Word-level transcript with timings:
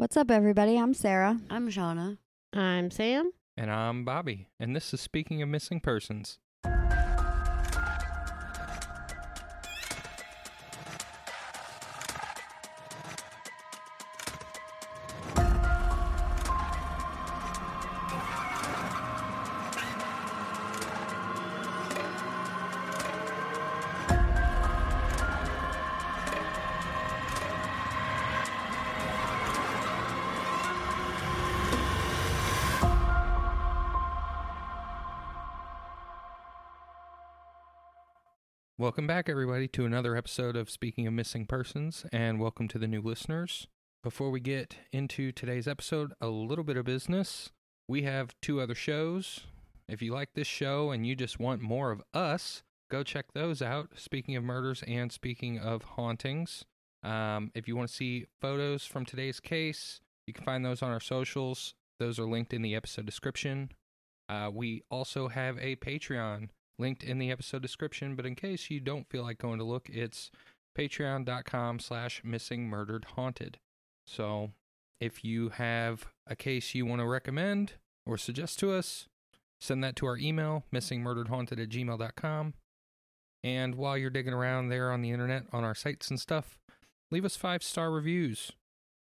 What's 0.00 0.16
up, 0.16 0.30
everybody? 0.30 0.78
I'm 0.78 0.94
Sara. 0.94 1.38
I'm 1.50 1.68
Shauna. 1.68 2.16
I'm 2.54 2.90
Sam. 2.90 3.32
And 3.54 3.70
I'm 3.70 4.02
Bobby, 4.02 4.48
and 4.58 4.74
this 4.74 4.94
is 4.94 5.00
Speaking 5.02 5.42
of 5.42 5.50
Missing 5.50 5.80
Persons. 5.80 6.38
Welcome 39.00 39.16
back, 39.16 39.30
everybody, 39.30 39.66
to 39.68 39.86
another 39.86 40.14
episode 40.14 40.56
of 40.56 40.68
Speaking 40.68 41.06
of 41.06 41.14
Missing 41.14 41.46
Persons, 41.46 42.04
and 42.12 42.38
welcome 42.38 42.68
to 42.68 42.78
the 42.78 42.86
new 42.86 43.00
listeners. 43.00 43.66
Before 44.02 44.28
we 44.30 44.40
get 44.40 44.76
into 44.92 45.32
today's 45.32 45.66
episode, 45.66 46.12
a 46.20 46.26
little 46.26 46.64
bit 46.64 46.76
of 46.76 46.84
business. 46.84 47.48
We 47.88 48.02
have 48.02 48.34
two 48.42 48.60
other 48.60 48.74
shows. 48.74 49.40
If 49.88 50.02
you 50.02 50.12
like 50.12 50.34
this 50.34 50.46
show 50.46 50.90
and 50.90 51.06
you 51.06 51.16
just 51.16 51.40
want 51.40 51.62
more 51.62 51.92
of 51.92 52.02
us, 52.12 52.62
go 52.90 53.02
check 53.02 53.32
those 53.32 53.62
out. 53.62 53.88
Speaking 53.96 54.36
of 54.36 54.44
murders 54.44 54.84
and 54.86 55.10
speaking 55.10 55.58
of 55.58 55.82
hauntings. 55.82 56.66
Um, 57.02 57.52
if 57.54 57.66
you 57.66 57.76
want 57.76 57.88
to 57.88 57.94
see 57.94 58.26
photos 58.42 58.84
from 58.84 59.06
today's 59.06 59.40
case, 59.40 60.02
you 60.26 60.34
can 60.34 60.44
find 60.44 60.62
those 60.62 60.82
on 60.82 60.90
our 60.90 61.00
socials. 61.00 61.72
Those 61.98 62.18
are 62.18 62.28
linked 62.28 62.52
in 62.52 62.60
the 62.60 62.74
episode 62.74 63.06
description. 63.06 63.70
Uh, 64.28 64.50
we 64.52 64.82
also 64.90 65.28
have 65.28 65.56
a 65.56 65.76
Patreon 65.76 66.50
linked 66.80 67.04
in 67.04 67.18
the 67.18 67.30
episode 67.30 67.62
description. 67.62 68.16
But 68.16 68.26
in 68.26 68.34
case 68.34 68.70
you 68.70 68.80
don't 68.80 69.08
feel 69.08 69.22
like 69.22 69.38
going 69.38 69.58
to 69.58 69.64
look, 69.64 69.88
it's 69.88 70.30
patreon.com 70.76 71.78
slash 71.78 72.22
missing 72.24 72.68
murdered 72.68 73.06
haunted. 73.16 73.58
So 74.06 74.50
if 75.00 75.24
you 75.24 75.50
have 75.50 76.06
a 76.26 76.34
case 76.34 76.74
you 76.74 76.86
want 76.86 77.00
to 77.00 77.06
recommend 77.06 77.74
or 78.06 78.16
suggest 78.16 78.58
to 78.60 78.72
us, 78.72 79.08
send 79.60 79.84
that 79.84 79.96
to 79.96 80.06
our 80.06 80.16
email, 80.16 80.64
missingmurderedhaunted 80.72 81.62
at 81.62 81.68
gmail.com. 81.68 82.54
And 83.42 83.74
while 83.74 83.96
you're 83.96 84.10
digging 84.10 84.34
around 84.34 84.68
there 84.68 84.90
on 84.90 85.00
the 85.00 85.10
internet 85.10 85.44
on 85.52 85.64
our 85.64 85.74
sites 85.74 86.10
and 86.10 86.20
stuff, 86.20 86.58
leave 87.10 87.24
us 87.24 87.36
five 87.36 87.62
star 87.62 87.90
reviews. 87.90 88.52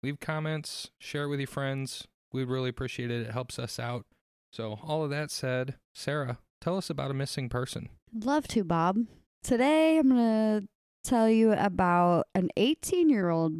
Leave 0.03 0.21
comments, 0.21 0.91
share 1.01 1.25
it 1.25 1.29
with 1.29 1.41
your 1.41 1.49
friends. 1.49 2.07
We'd 2.33 2.45
really 2.45 2.69
appreciate 2.69 3.11
it. 3.11 3.27
It 3.27 3.33
helps 3.33 3.59
us 3.59 3.81
out. 3.81 4.05
So, 4.53 4.79
all 4.83 5.03
of 5.03 5.11
that 5.11 5.31
said, 5.31 5.75
Sara, 5.95 6.39
Tell 6.61 6.77
us 6.77 6.91
about 6.91 7.11
a 7.11 7.15
missing 7.15 7.49
person. 7.49 7.89
Love 8.13 8.49
to, 8.49 8.65
Bob. 8.65 8.99
Today 9.43 9.99
I'm 9.99 10.09
going 10.09 10.63
to 10.63 10.69
tell 11.05 11.29
you 11.29 11.53
about 11.53 12.27
an 12.35 12.51
18 12.57 13.09
year 13.09 13.31
old 13.31 13.55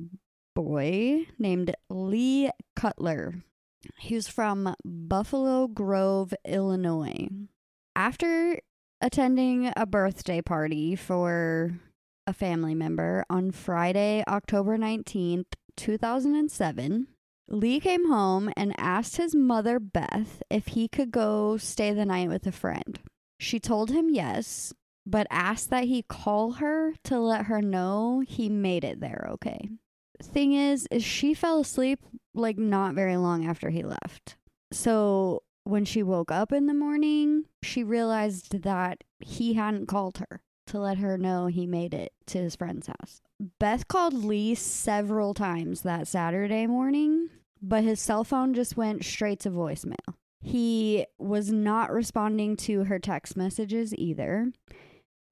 boy 0.55 1.27
named 1.39 1.75
Lee 1.89 2.51
Cutler. 2.75 3.43
He 3.99 4.15
was 4.15 4.29
from 4.29 4.75
Buffalo 4.85 5.69
Grove, 5.69 6.35
Illinois. 6.45 7.29
After 7.95 8.61
attending 9.01 9.73
a 9.77 9.87
birthday 9.87 10.43
party 10.43 10.97
for 10.97 11.79
a 12.27 12.33
family 12.33 12.75
member 12.75 13.25
on 13.31 13.53
Friday, 13.53 14.25
October 14.27 14.77
19th, 14.77 15.47
2007, 15.77 17.07
Lee 17.51 17.81
came 17.81 18.09
home 18.09 18.53
and 18.57 18.75
asked 18.79 19.17
his 19.17 19.35
mother, 19.35 19.81
Beth, 19.81 20.43
if 20.51 20.69
he 20.69 20.87
could 20.87 21.11
go 21.11 21.57
stay 21.57 21.93
the 21.93 22.05
night 22.05 22.29
with 22.29 22.47
a 22.47 22.53
friend. 22.53 22.99
She 23.41 23.59
told 23.59 23.91
him 23.91 24.11
yes, 24.11 24.75
but 25.07 25.27
asked 25.31 25.71
that 25.71 25.85
he 25.85 26.03
call 26.03 26.53
her 26.53 26.95
to 27.05 27.19
let 27.19 27.47
her 27.47 27.63
know 27.63 28.23
he 28.27 28.49
made 28.49 28.85
it 28.85 29.01
there 29.01 29.27
okay. 29.31 29.69
Thing 30.23 30.53
is, 30.53 30.87
is 30.91 31.03
she 31.05 31.33
fell 31.33 31.61
asleep 31.61 32.01
like 32.35 32.59
not 32.59 32.95
very 32.95 33.17
long 33.17 33.47
after 33.47 33.71
he 33.71 33.83
left. 33.83 34.37
So 34.73 35.43
when 35.65 35.85
she 35.85 36.03
woke 36.03 36.31
up 36.31 36.53
in 36.53 36.67
the 36.67 36.75
morning, 36.75 37.45
she 37.63 37.83
realized 37.83 38.63
that 38.63 39.05
he 39.21 39.55
hadn't 39.55 39.87
called 39.87 40.19
her 40.19 40.43
to 40.67 40.79
let 40.79 40.99
her 40.99 41.17
know 41.17 41.47
he 41.47 41.67
made 41.67 41.95
it 41.95 42.13
to 42.27 42.39
his 42.39 42.57
friend's 42.57 42.89
house. 42.89 43.23
Beth 43.59 43.89
called 43.89 44.13
Lee 44.13 44.55
several 44.55 45.33
times 45.33 45.83
that 45.83 46.09
Saturday 46.09 46.67
morning, 46.67 47.31
but 47.61 47.85
his 47.85 48.01
cell 48.01 48.25
phone 48.25 48.55
just 48.55 48.77
went 48.77 49.05
straight 49.05 49.41
to 49.41 49.51
voicemail. 49.51 50.15
He 50.41 51.07
was 51.19 51.51
not 51.51 51.93
responding 51.93 52.57
to 52.59 52.85
her 52.85 52.99
text 52.99 53.37
messages 53.37 53.95
either. 53.97 54.53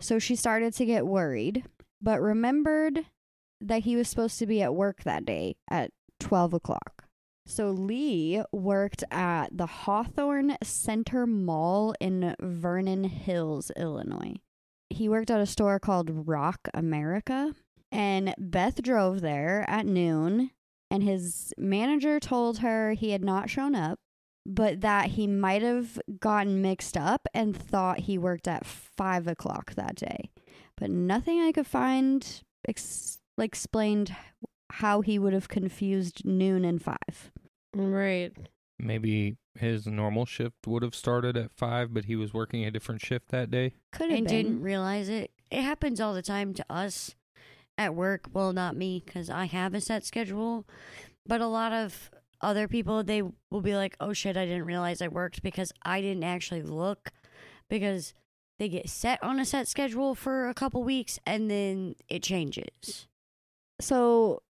So 0.00 0.18
she 0.18 0.36
started 0.36 0.74
to 0.74 0.84
get 0.84 1.06
worried, 1.06 1.64
but 2.02 2.20
remembered 2.20 3.06
that 3.60 3.84
he 3.84 3.96
was 3.96 4.08
supposed 4.08 4.38
to 4.40 4.46
be 4.46 4.62
at 4.62 4.74
work 4.74 5.04
that 5.04 5.24
day 5.24 5.56
at 5.70 5.90
12 6.20 6.54
o'clock. 6.54 7.04
So 7.46 7.70
Lee 7.70 8.42
worked 8.52 9.04
at 9.10 9.56
the 9.56 9.66
Hawthorn 9.66 10.56
Center 10.62 11.26
Mall 11.26 11.94
in 12.00 12.34
Vernon 12.40 13.04
Hills, 13.04 13.70
Illinois. 13.76 14.34
He 14.90 15.08
worked 15.08 15.30
at 15.30 15.40
a 15.40 15.46
store 15.46 15.78
called 15.78 16.26
Rock 16.26 16.68
America, 16.74 17.54
and 17.92 18.34
Beth 18.36 18.82
drove 18.82 19.20
there 19.20 19.64
at 19.68 19.86
noon 19.86 20.50
and 20.90 21.02
his 21.02 21.52
manager 21.58 22.20
told 22.20 22.58
her 22.58 22.92
he 22.92 23.10
had 23.10 23.24
not 23.24 23.50
shown 23.50 23.74
up, 23.74 23.98
but 24.44 24.80
that 24.80 25.10
he 25.10 25.26
might 25.26 25.62
have 25.62 25.98
gotten 26.20 26.62
mixed 26.62 26.96
up 26.96 27.26
and 27.34 27.56
thought 27.56 28.00
he 28.00 28.16
worked 28.18 28.46
at 28.46 28.64
five 28.64 29.26
o'clock 29.26 29.74
that 29.74 29.96
day. 29.96 30.30
But 30.76 30.90
nothing 30.90 31.40
I 31.40 31.52
could 31.52 31.66
find 31.66 32.42
ex- 32.68 33.18
explained 33.38 34.14
how 34.70 35.00
he 35.00 35.18
would 35.18 35.32
have 35.32 35.48
confused 35.48 36.24
noon 36.24 36.64
and 36.64 36.82
five. 36.82 37.32
Right. 37.74 38.32
Maybe 38.78 39.36
his 39.54 39.86
normal 39.86 40.26
shift 40.26 40.66
would 40.66 40.82
have 40.82 40.94
started 40.94 41.36
at 41.36 41.50
five, 41.50 41.94
but 41.94 42.04
he 42.04 42.14
was 42.14 42.34
working 42.34 42.64
a 42.64 42.70
different 42.70 43.00
shift 43.00 43.28
that 43.28 43.50
day. 43.50 43.72
Could 43.92 44.10
have 44.10 44.18
and 44.18 44.26
been. 44.26 44.36
didn't 44.36 44.62
realize 44.62 45.08
it. 45.08 45.30
It 45.50 45.62
happens 45.62 46.00
all 46.00 46.12
the 46.12 46.22
time 46.22 46.52
to 46.54 46.64
us 46.68 47.14
at 47.78 47.94
work. 47.94 48.28
Well, 48.32 48.52
not 48.52 48.76
me 48.76 49.02
because 49.04 49.30
I 49.30 49.46
have 49.46 49.74
a 49.74 49.80
set 49.80 50.04
schedule, 50.04 50.66
but 51.26 51.40
a 51.40 51.46
lot 51.46 51.72
of 51.72 52.10
other 52.40 52.68
people 52.68 53.02
they 53.02 53.22
will 53.50 53.62
be 53.62 53.76
like, 53.76 53.96
"Oh 54.00 54.12
shit, 54.12 54.36
I 54.36 54.46
didn't 54.46 54.66
realize 54.66 55.00
I 55.00 55.08
worked 55.08 55.42
because 55.42 55.72
I 55.82 56.00
didn't 56.00 56.24
actually 56.24 56.62
look," 56.62 57.12
because 57.68 58.14
they 58.58 58.68
get 58.68 58.88
set 58.88 59.22
on 59.22 59.38
a 59.38 59.44
set 59.44 59.68
schedule 59.68 60.14
for 60.14 60.48
a 60.48 60.54
couple 60.54 60.82
weeks 60.82 61.18
and 61.26 61.50
then 61.50 61.94
it 62.08 62.22
changes. 62.22 63.06
So, 63.80 64.42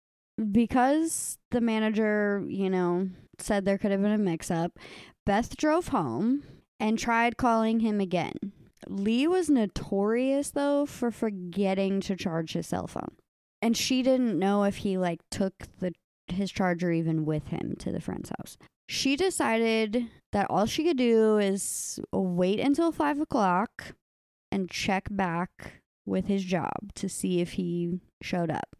because 0.52 1.38
the 1.52 1.62
manager, 1.62 2.44
you 2.48 2.70
know, 2.70 3.10
said 3.40 3.66
there 3.66 3.78
could 3.78 3.92
have 3.92 4.02
been 4.02 4.12
a 4.12 4.18
mix 4.18 4.52
up, 4.52 4.78
Beth 5.26 5.58
drove 5.58 5.88
home 5.88 6.44
and 6.80 7.00
tried 7.00 7.38
calling 7.38 7.80
him 7.80 8.00
again. 8.00 8.52
Lee 8.88 9.28
was 9.28 9.50
notorious 9.50 10.52
though 10.52 10.86
for 10.86 11.12
forgetting 11.12 12.02
to 12.02 12.16
charge 12.16 12.54
his 12.54 12.68
cell 12.68 12.88
phone. 12.88 13.16
And 13.62 13.76
she 13.76 14.04
didn't 14.04 14.38
know 14.38 14.64
if 14.64 14.78
he 14.78 14.98
like 14.98 15.22
took 15.32 15.54
the 15.80 15.94
his 16.28 16.52
charger 16.52 16.92
even 16.92 17.26
with 17.26 17.48
him 17.48 17.76
to 17.80 17.92
the 17.92 18.02
friend's 18.02 18.32
house. 18.38 18.58
She 18.88 19.16
decided 19.16 20.08
that 20.32 20.48
all 20.50 20.66
she 20.66 20.84
could 20.84 20.98
do 20.98 21.38
is 21.38 22.00
wait 22.12 22.60
until 22.60 22.92
five 22.92 23.20
o'clock 23.20 23.96
and 24.52 24.70
check 24.70 25.08
back 25.10 25.82
with 26.06 26.28
his 26.28 26.44
job 26.44 26.94
to 26.96 27.10
see 27.10 27.42
if 27.42 27.54
he 27.54 28.00
showed 28.22 28.52
up. 28.52 28.76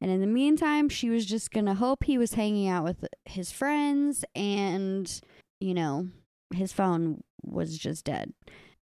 And 0.00 0.10
in 0.10 0.20
the 0.20 0.26
meantime, 0.26 0.88
she 0.88 1.10
was 1.10 1.26
just 1.26 1.50
going 1.50 1.66
to 1.66 1.74
hope 1.74 2.04
he 2.04 2.16
was 2.16 2.34
hanging 2.34 2.68
out 2.68 2.84
with 2.84 3.04
his 3.24 3.52
friends 3.52 4.24
and, 4.34 5.20
you 5.60 5.74
know, 5.74 6.08
his 6.54 6.72
phone 6.72 7.22
was 7.42 7.76
just 7.76 8.04
dead. 8.04 8.32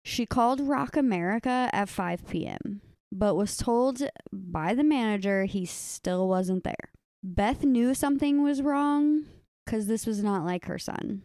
She 0.04 0.26
called 0.26 0.60
Rock 0.60 0.96
America 0.96 1.68
at 1.72 1.88
5 1.88 2.26
p.m., 2.28 2.80
but 3.12 3.34
was 3.34 3.56
told 3.56 4.02
by 4.32 4.74
the 4.74 4.84
manager 4.84 5.44
he 5.44 5.64
still 5.64 6.28
wasn't 6.28 6.64
there. 6.64 6.92
Beth 7.22 7.64
knew 7.64 7.94
something 7.94 8.42
was 8.42 8.62
wrong 8.62 9.24
because 9.64 9.86
this 9.86 10.06
was 10.06 10.22
not 10.22 10.44
like 10.44 10.66
her 10.66 10.78
son. 10.78 11.22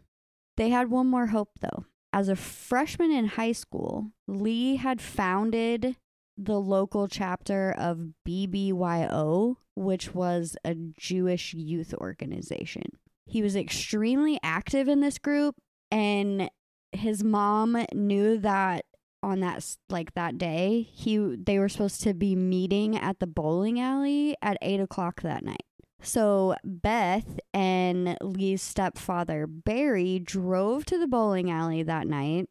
They 0.58 0.70
had 0.70 0.90
one 0.90 1.08
more 1.08 1.28
hope, 1.28 1.52
though. 1.62 1.86
As 2.12 2.30
a 2.30 2.36
freshman 2.36 3.12
in 3.12 3.25
high 3.25 3.54
school, 3.54 4.12
Lee 4.28 4.76
had 4.76 5.02
founded 5.02 5.96
the 6.38 6.60
local 6.60 7.08
chapter 7.08 7.72
of 7.72 8.10
BBYO, 8.28 9.56
which 9.76 10.14
was 10.14 10.58
a 10.64 10.76
Jewish 10.76 11.54
youth 11.54 11.94
organization. 11.96 12.84
He 13.26 13.42
was 13.42 13.56
extremely 13.56 14.40
active 14.44 14.88
in 14.88 15.00
this 15.00 15.18
group, 15.18 15.56
and 15.90 16.50
his 16.95 17.24
mom 17.24 17.86
knew 17.94 18.38
that 18.38 18.86
on 19.22 19.40
that 19.40 19.78
like 19.90 20.13
that 20.16 20.38
day 20.38 20.81
he 20.92 21.18
they 21.18 21.57
were 21.57 21.69
supposed 21.69 22.01
to 22.01 22.13
be 22.13 22.36
meeting 22.36 22.98
at 22.98 23.19
the 23.19 23.28
bowling 23.28 23.80
alley 23.80 24.36
at 24.42 24.57
eight 24.62 24.81
o'clock 24.81 25.22
that 25.22 25.45
night 25.45 25.63
so 26.04 26.56
beth 26.66 27.40
and 27.54 28.18
Lee's 28.22 28.62
stepfather, 28.62 29.48
Barry, 29.48 30.19
drove 30.19 30.86
to 30.86 31.00
the 31.00 31.07
bowling 31.07 31.50
alley 31.50 31.81
that 31.81 32.07
night 32.07 32.50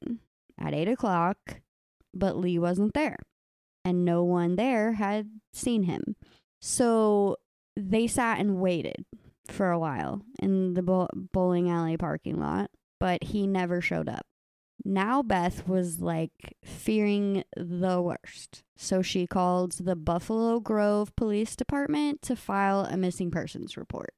at 0.59 0.75
8 0.75 0.89
o'clock, 0.89 1.61
but 2.15 2.37
Lee 2.37 2.59
wasn't 2.59 2.95
there. 2.95 3.19
And 3.85 4.05
no 4.05 4.25
one 4.25 4.57
there 4.57 4.93
had 4.93 5.29
seen 5.53 5.83
him. 5.83 6.17
So 6.61 7.37
they 7.77 8.07
sat 8.07 8.39
and 8.39 8.61
waited 8.61 9.05
for 9.49 9.71
a 9.71 9.79
while 9.79 10.23
in 10.41 10.75
the 10.75 10.83
bow- 10.83 11.11
bowling 11.15 11.69
alley 11.69 11.97
parking 11.97 12.41
lot, 12.41 12.71
but 12.99 13.25
he 13.25 13.47
never 13.47 13.81
showed 13.81 14.09
up. 14.09 14.25
Now 14.85 15.23
Beth 15.23 15.69
was 15.69 16.01
like 16.01 16.57
fearing 16.65 17.45
the 17.57 18.01
worst. 18.01 18.65
So 18.77 19.01
she 19.03 19.27
called 19.27 19.73
the 19.73 19.95
Buffalo 19.95 20.59
Grove 20.59 21.15
Police 21.15 21.55
Department 21.55 22.23
to 22.23 22.35
file 22.35 22.85
a 22.85 22.97
missing 22.97 23.31
persons 23.31 23.77
report. 23.77 24.15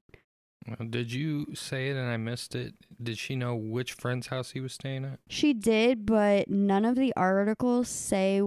Did 0.88 1.12
you 1.12 1.54
say 1.54 1.90
it 1.90 1.96
and 1.96 2.08
I 2.08 2.16
missed 2.16 2.54
it? 2.54 2.74
Did 3.02 3.18
she 3.18 3.36
know 3.36 3.54
which 3.54 3.92
friend's 3.92 4.28
house 4.28 4.52
he 4.52 4.60
was 4.60 4.72
staying 4.72 5.04
at? 5.04 5.20
She 5.28 5.52
did, 5.52 6.06
but 6.06 6.48
none 6.48 6.86
of 6.86 6.96
the 6.96 7.12
articles 7.14 7.88
say 7.88 8.40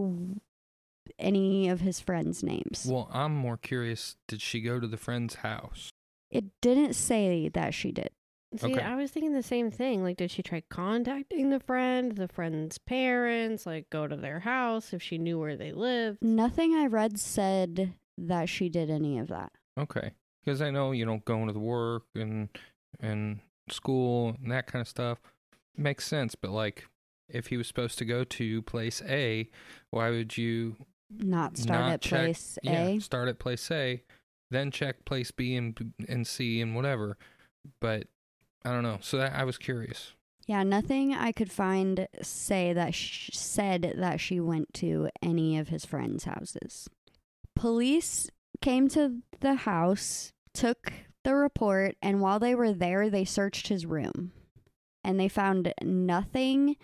any 1.19 1.69
of 1.69 1.81
his 1.81 1.99
friends' 1.99 2.41
names. 2.41 2.87
Well, 2.89 3.07
I'm 3.13 3.35
more 3.35 3.57
curious. 3.57 4.15
Did 4.27 4.41
she 4.41 4.61
go 4.61 4.79
to 4.79 4.87
the 4.87 4.97
friend's 4.97 5.35
house? 5.35 5.91
It 6.31 6.45
didn't 6.61 6.93
say 6.93 7.49
that 7.49 7.75
she 7.75 7.91
did. 7.91 8.09
See, 8.55 8.73
Okay. 8.73 8.81
I 8.81 8.95
was 8.95 9.11
thinking 9.11 9.33
the 9.33 9.43
same 9.43 9.69
thing. 9.71 10.03
Like, 10.03 10.17
did 10.17 10.31
she 10.31 10.41
try 10.41 10.63
contacting 10.69 11.49
the 11.49 11.59
friend, 11.59 12.13
the 12.13 12.29
friend's 12.29 12.77
parents, 12.77 13.65
like 13.65 13.89
go 13.89 14.07
to 14.07 14.15
their 14.15 14.39
house 14.39 14.93
if 14.93 15.01
she 15.03 15.17
knew 15.17 15.37
where 15.37 15.57
they 15.57 15.73
lived? 15.73 16.19
Nothing 16.23 16.73
I 16.73 16.85
read 16.85 17.19
said 17.19 17.93
that 18.17 18.47
she 18.47 18.69
did 18.69 18.89
any 18.89 19.19
of 19.19 19.27
that. 19.27 19.51
Okay, 19.77 20.11
because 20.43 20.61
I 20.61 20.71
know 20.71 20.91
you 20.91 21.05
know 21.05 21.21
going 21.25 21.47
to 21.47 21.53
the 21.53 21.59
work 21.59 22.03
and 22.15 22.49
and 22.99 23.39
school 23.69 24.35
and 24.41 24.51
that 24.51 24.65
kind 24.67 24.81
of 24.81 24.87
stuff 24.87 25.19
makes 25.75 26.07
sense. 26.07 26.33
But 26.35 26.51
like, 26.51 26.85
if 27.29 27.47
he 27.47 27.57
was 27.57 27.67
supposed 27.67 27.97
to 27.99 28.05
go 28.05 28.23
to 28.23 28.61
place 28.61 29.01
A, 29.07 29.49
why 29.91 30.09
would 30.09 30.37
you 30.37 30.77
Not 31.11 31.57
start 31.57 31.79
Not 31.81 31.91
at 31.91 32.01
check- 32.01 32.19
place 32.25 32.57
yeah 32.63 32.87
A. 32.87 32.99
start 33.01 33.27
at 33.27 33.39
place 33.39 33.69
A, 33.71 34.01
then 34.51 34.71
check 34.71 35.03
place 35.05 35.31
B 35.31 35.53
and 35.55 35.93
and 36.07 36.25
C 36.25 36.61
and 36.61 36.75
whatever? 36.75 37.17
But 37.81 38.07
I 38.67 38.73
don't 38.73 38.83
know. 38.83 38.97
So 39.01 39.17
that, 39.17 39.33
I 39.33 39.43
was 39.43 39.57
curious. 39.57 40.13
Yeah, 40.45 40.63
nothing 40.63 41.13
I 41.13 41.31
could 41.31 41.51
find 41.51 42.07
say 42.21 42.73
that 42.73 42.93
sh- 42.93 43.31
said 43.33 43.95
that 43.97 44.19
she 44.19 44.39
went 44.39 44.73
to 44.75 45.09
any 45.21 45.57
of 45.57 45.69
his 45.69 45.85
friends' 45.85 46.23
houses. 46.25 46.89
Police 47.55 48.29
came 48.61 48.87
to 48.89 49.17
the 49.39 49.55
house, 49.55 50.31
took 50.53 50.93
the 51.23 51.35
report, 51.35 51.95
and 52.01 52.21
while 52.21 52.39
they 52.39 52.55
were 52.55 52.73
there, 52.73 53.09
they 53.09 53.25
searched 53.25 53.67
his 53.67 53.85
room. 53.85 54.31
And 55.03 55.19
they 55.19 55.27
found 55.29 55.73
nothing 55.81 56.75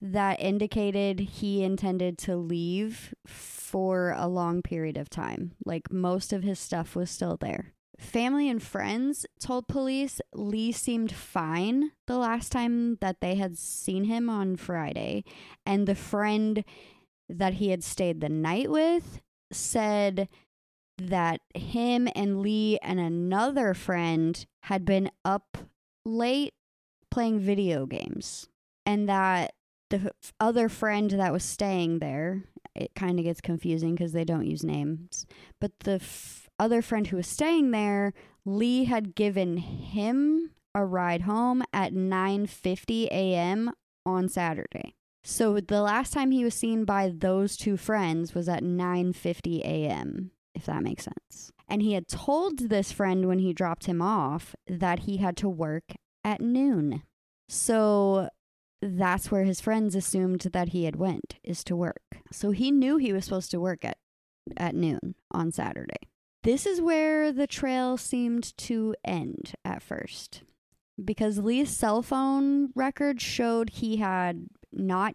that 0.00 0.40
indicated 0.40 1.20
he 1.20 1.62
intended 1.62 2.18
to 2.18 2.36
leave 2.36 3.14
for 3.26 4.12
a 4.16 4.26
long 4.26 4.62
period 4.62 4.96
of 4.96 5.08
time. 5.08 5.52
Like 5.64 5.92
most 5.92 6.32
of 6.32 6.42
his 6.42 6.58
stuff 6.58 6.96
was 6.96 7.10
still 7.10 7.36
there. 7.36 7.72
Family 8.02 8.50
and 8.50 8.60
friends 8.60 9.24
told 9.38 9.68
police 9.68 10.20
Lee 10.34 10.72
seemed 10.72 11.12
fine 11.12 11.92
the 12.08 12.18
last 12.18 12.50
time 12.50 12.96
that 12.96 13.20
they 13.20 13.36
had 13.36 13.56
seen 13.56 14.04
him 14.04 14.28
on 14.28 14.56
Friday. 14.56 15.22
And 15.64 15.86
the 15.86 15.94
friend 15.94 16.64
that 17.28 17.54
he 17.54 17.68
had 17.70 17.84
stayed 17.84 18.20
the 18.20 18.28
night 18.28 18.70
with 18.70 19.20
said 19.52 20.28
that 20.98 21.40
him 21.54 22.08
and 22.16 22.42
Lee 22.42 22.76
and 22.82 22.98
another 22.98 23.72
friend 23.72 24.44
had 24.64 24.84
been 24.84 25.08
up 25.24 25.56
late 26.04 26.54
playing 27.08 27.38
video 27.38 27.86
games. 27.86 28.48
And 28.84 29.08
that 29.08 29.54
the 29.90 30.12
other 30.40 30.68
friend 30.68 31.08
that 31.12 31.32
was 31.32 31.44
staying 31.44 32.00
there, 32.00 32.42
it 32.74 32.96
kind 32.96 33.20
of 33.20 33.24
gets 33.24 33.40
confusing 33.40 33.94
because 33.94 34.12
they 34.12 34.24
don't 34.24 34.46
use 34.46 34.64
names, 34.64 35.24
but 35.60 35.70
the 35.80 36.00
other 36.58 36.82
friend 36.82 37.06
who 37.06 37.16
was 37.16 37.26
staying 37.26 37.70
there, 37.70 38.12
Lee 38.44 38.84
had 38.84 39.14
given 39.14 39.58
him 39.58 40.50
a 40.74 40.84
ride 40.84 41.22
home 41.22 41.62
at 41.72 41.92
9:50 41.92 43.06
a.m. 43.06 43.70
on 44.04 44.28
Saturday. 44.28 44.94
So 45.24 45.60
the 45.60 45.82
last 45.82 46.12
time 46.12 46.30
he 46.30 46.44
was 46.44 46.54
seen 46.54 46.84
by 46.84 47.12
those 47.14 47.56
two 47.56 47.76
friends 47.76 48.34
was 48.34 48.48
at 48.48 48.62
9:50 48.62 49.60
a.m., 49.60 50.32
if 50.54 50.66
that 50.66 50.82
makes 50.82 51.04
sense. 51.04 51.52
And 51.68 51.82
he 51.82 51.92
had 51.92 52.08
told 52.08 52.58
this 52.58 52.92
friend 52.92 53.26
when 53.26 53.38
he 53.38 53.52
dropped 53.52 53.86
him 53.86 54.02
off 54.02 54.54
that 54.66 55.00
he 55.00 55.18
had 55.18 55.36
to 55.38 55.48
work 55.48 55.94
at 56.24 56.40
noon. 56.40 57.02
So 57.48 58.28
that's 58.80 59.30
where 59.30 59.44
his 59.44 59.60
friends 59.60 59.94
assumed 59.94 60.40
that 60.52 60.70
he 60.70 60.84
had 60.84 60.96
went 60.96 61.36
is 61.44 61.62
to 61.64 61.76
work. 61.76 62.02
So 62.32 62.50
he 62.50 62.70
knew 62.70 62.96
he 62.96 63.12
was 63.12 63.24
supposed 63.24 63.50
to 63.52 63.60
work 63.60 63.84
at 63.84 63.96
at 64.56 64.74
noon 64.74 65.14
on 65.30 65.52
Saturday. 65.52 66.08
This 66.42 66.66
is 66.66 66.80
where 66.80 67.32
the 67.32 67.46
trail 67.46 67.96
seemed 67.96 68.56
to 68.58 68.94
end 69.04 69.54
at 69.64 69.82
first. 69.82 70.42
Because 71.02 71.38
Lee's 71.38 71.70
cell 71.70 72.02
phone 72.02 72.70
record 72.74 73.20
showed 73.20 73.70
he 73.70 73.98
had 73.98 74.46
not 74.72 75.14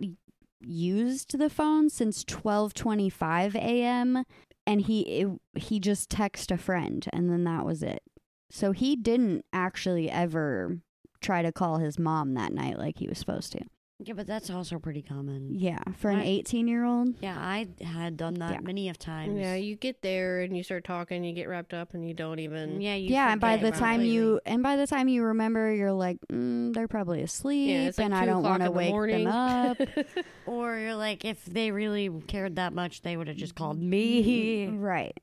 used 0.62 1.38
the 1.38 1.50
phone 1.50 1.90
since 1.90 2.24
12:25 2.24 3.56
a.m. 3.56 4.24
and 4.66 4.82
he 4.82 5.02
it, 5.02 5.28
he 5.56 5.80
just 5.80 6.10
texted 6.10 6.52
a 6.52 6.58
friend 6.58 7.08
and 7.14 7.30
then 7.30 7.44
that 7.44 7.66
was 7.66 7.84
it. 7.84 8.02
So 8.50 8.72
he 8.72 8.96
didn't 8.96 9.46
actually 9.52 10.10
ever 10.10 10.80
try 11.22 11.42
to 11.42 11.52
call 11.52 11.78
his 11.78 12.00
mom 12.00 12.34
that 12.36 12.54
night 12.54 12.78
like 12.78 12.98
he 13.00 13.08
was 13.08 13.18
supposed 13.18 13.52
to. 13.54 13.62
Yeah, 14.00 14.14
but 14.14 14.28
that's 14.28 14.52
also 14.52 14.78
pretty 14.78 15.02
common. 15.02 15.56
Yeah, 15.56 15.80
for 15.98 16.12
an 16.12 16.20
I- 16.20 16.26
18 16.26 16.68
year 16.68 16.86
old. 16.86 17.16
Yeah, 17.20 17.36
I 17.36 17.68
had 17.84 18.16
done 18.16 18.36
that 18.36 18.52
Yeah. 18.54 18.60
many 18.62 18.90
of 18.90 19.00
times. 19.00 19.40
Yeah, 19.40 19.56
you 19.56 19.76
get 19.76 20.04
there 20.04 20.42
and 20.42 20.56
you 20.56 20.62
start 20.62 20.84
talking, 20.84 21.24
you 21.24 21.34
get 21.34 21.48
wrapped 21.50 21.74
up, 21.74 21.96
and 21.96 22.08
you 22.08 22.14
don't 22.14 22.38
even. 22.38 22.80
yeah, 22.80 22.94
you 22.94 23.10
Yeah, 23.10 23.32
and 23.32 23.42
by 23.42 23.58
the 23.58 23.72
time 23.72 23.96
completely. 24.02 24.10
you 24.14 24.40
and 24.46 24.62
by 24.62 24.76
the 24.76 24.86
time 24.86 25.08
you 25.08 25.24
remember, 25.24 25.74
you're 25.74 25.92
like, 25.92 26.20
mm, 26.32 26.74
they're 26.76 26.88
probably 26.88 27.24
asleep, 27.24 27.70
Yeah, 27.72 27.86
like 27.86 28.00
and 28.00 28.14
I 28.14 28.28
don't 28.28 28.44
want 28.44 28.62
to 28.62 28.66
the 28.66 28.72
wake 28.72 28.92
morning. 28.92 29.24
them 29.26 29.34
up. 29.34 29.78
or 30.46 30.78
you're 30.78 30.94
like, 30.96 31.26
if 31.26 31.44
they 31.46 31.72
really 31.72 32.08
cared 32.28 32.58
that 32.58 32.74
much, 32.74 33.02
they 33.02 33.18
would 33.18 33.28
have 33.28 33.38
just 33.38 33.56
called 33.56 33.82
me. 33.82 34.68
right. 34.68 35.18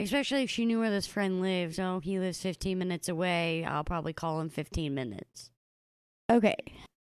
Especially 0.00 0.42
if 0.42 0.50
she 0.50 0.66
knew 0.66 0.80
where 0.80 0.90
this 0.90 1.06
friend 1.06 1.40
lives. 1.40 1.78
Oh, 1.78 2.00
he 2.00 2.18
lives 2.18 2.40
15 2.42 2.76
minutes 2.76 3.08
away. 3.08 3.64
I'll 3.64 3.84
probably 3.84 4.12
call 4.12 4.40
him 4.40 4.48
15 4.50 4.92
minutes. 4.94 5.50
Okay. 6.28 6.56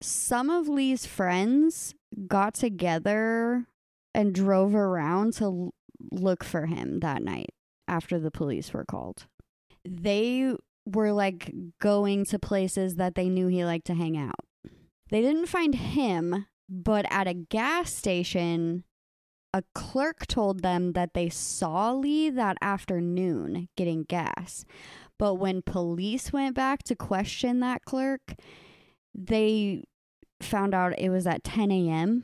Some 0.02 0.50
of 0.50 0.68
Lee's 0.68 1.06
friends 1.06 1.94
got 2.28 2.54
together 2.54 3.66
and 4.14 4.34
drove 4.34 4.74
around 4.76 5.34
to 5.34 5.44
l- 5.44 5.74
look 6.12 6.44
for 6.44 6.66
him 6.66 7.00
that 7.02 7.22
night 7.22 7.54
after 7.88 8.20
the 8.20 8.32
police 8.32 8.74
were 8.74 8.86
called. 8.86 9.28
They 9.84 10.56
were 10.86 11.12
like 11.12 11.54
going 11.82 12.26
to 12.26 12.40
places 12.40 12.96
that 12.96 13.16
they 13.16 13.30
knew 13.30 13.48
he 13.48 13.66
liked 13.66 13.88
to 13.88 13.94
hang 13.94 14.18
out. 14.18 14.46
They 15.10 15.22
didn't 15.22 15.48
find 15.48 15.76
him, 15.76 16.46
but 16.70 17.06
at 17.12 17.28
a 17.28 17.34
gas 17.34 17.94
station, 17.94 18.84
a 19.54 19.64
clerk 19.74 20.28
told 20.28 20.62
them 20.62 20.94
that 20.94 21.14
they 21.14 21.30
saw 21.30 21.92
Lee 21.92 22.30
that 22.30 22.58
afternoon 22.62 23.68
getting 23.76 24.04
gas. 24.04 24.64
But 25.18 25.36
when 25.36 25.62
police 25.62 26.32
went 26.32 26.56
back 26.56 26.84
to 26.84 26.96
question 26.96 27.60
that 27.60 27.84
clerk, 27.84 28.36
they 29.14 29.84
found 30.42 30.74
out 30.74 30.98
it 30.98 31.10
was 31.10 31.28
at 31.28 31.44
10 31.44 31.72
a.m., 31.72 32.24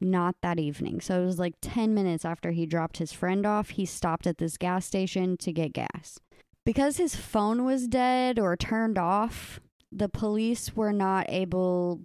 not 0.00 0.36
that 0.42 0.58
evening. 0.58 1.00
So 1.00 1.22
it 1.22 1.26
was 1.26 1.38
like 1.38 1.54
10 1.62 1.94
minutes 1.94 2.24
after 2.24 2.50
he 2.50 2.66
dropped 2.66 2.98
his 2.98 3.12
friend 3.12 3.46
off, 3.46 3.70
he 3.70 3.86
stopped 3.86 4.26
at 4.26 4.38
this 4.38 4.56
gas 4.56 4.84
station 4.86 5.36
to 5.38 5.52
get 5.52 5.72
gas. 5.72 6.18
Because 6.64 6.96
his 6.96 7.14
phone 7.14 7.64
was 7.64 7.86
dead 7.86 8.38
or 8.38 8.56
turned 8.56 8.98
off, 8.98 9.60
the 9.92 10.08
police 10.08 10.74
were 10.74 10.92
not 10.92 11.26
able 11.28 12.00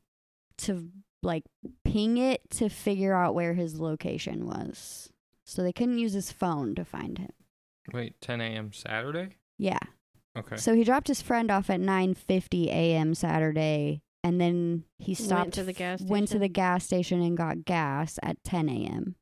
to 0.60 0.90
like 1.24 1.44
ping 1.84 2.18
it 2.18 2.42
to 2.52 2.70
figure 2.70 3.14
out 3.14 3.36
where 3.36 3.54
his 3.54 3.80
location 3.80 4.46
was. 4.46 5.10
So 5.44 5.64
they 5.64 5.74
couldn't 5.74 5.98
use 5.98 6.14
his 6.14 6.32
phone 6.32 6.76
to 6.76 6.86
find 6.86 7.18
him. 7.18 7.32
Wait, 7.92 8.22
10 8.22 8.40
a.m. 8.40 8.72
Saturday? 8.72 9.38
Yeah. 9.58 9.80
Okay. 10.38 10.56
So 10.56 10.76
he 10.76 10.84
dropped 10.84 11.08
his 11.08 11.22
friend 11.22 11.52
off 11.52 11.70
at 11.70 11.82
9:50 11.82 12.68
a.m. 12.68 13.14
Saturday 13.14 14.02
and 14.24 14.40
then 14.40 14.84
he 15.00 15.14
stopped 15.14 15.54
to 15.54 15.64
the 15.64 15.74
gas 15.74 16.02
went 16.02 16.28
to 16.30 16.40
the 16.40 16.48
gas 16.48 16.86
station 16.86 17.22
and 17.22 17.36
got 17.38 17.66
gas 17.66 18.20
at 18.22 18.44
10 18.44 18.70
a.m. 18.70 19.16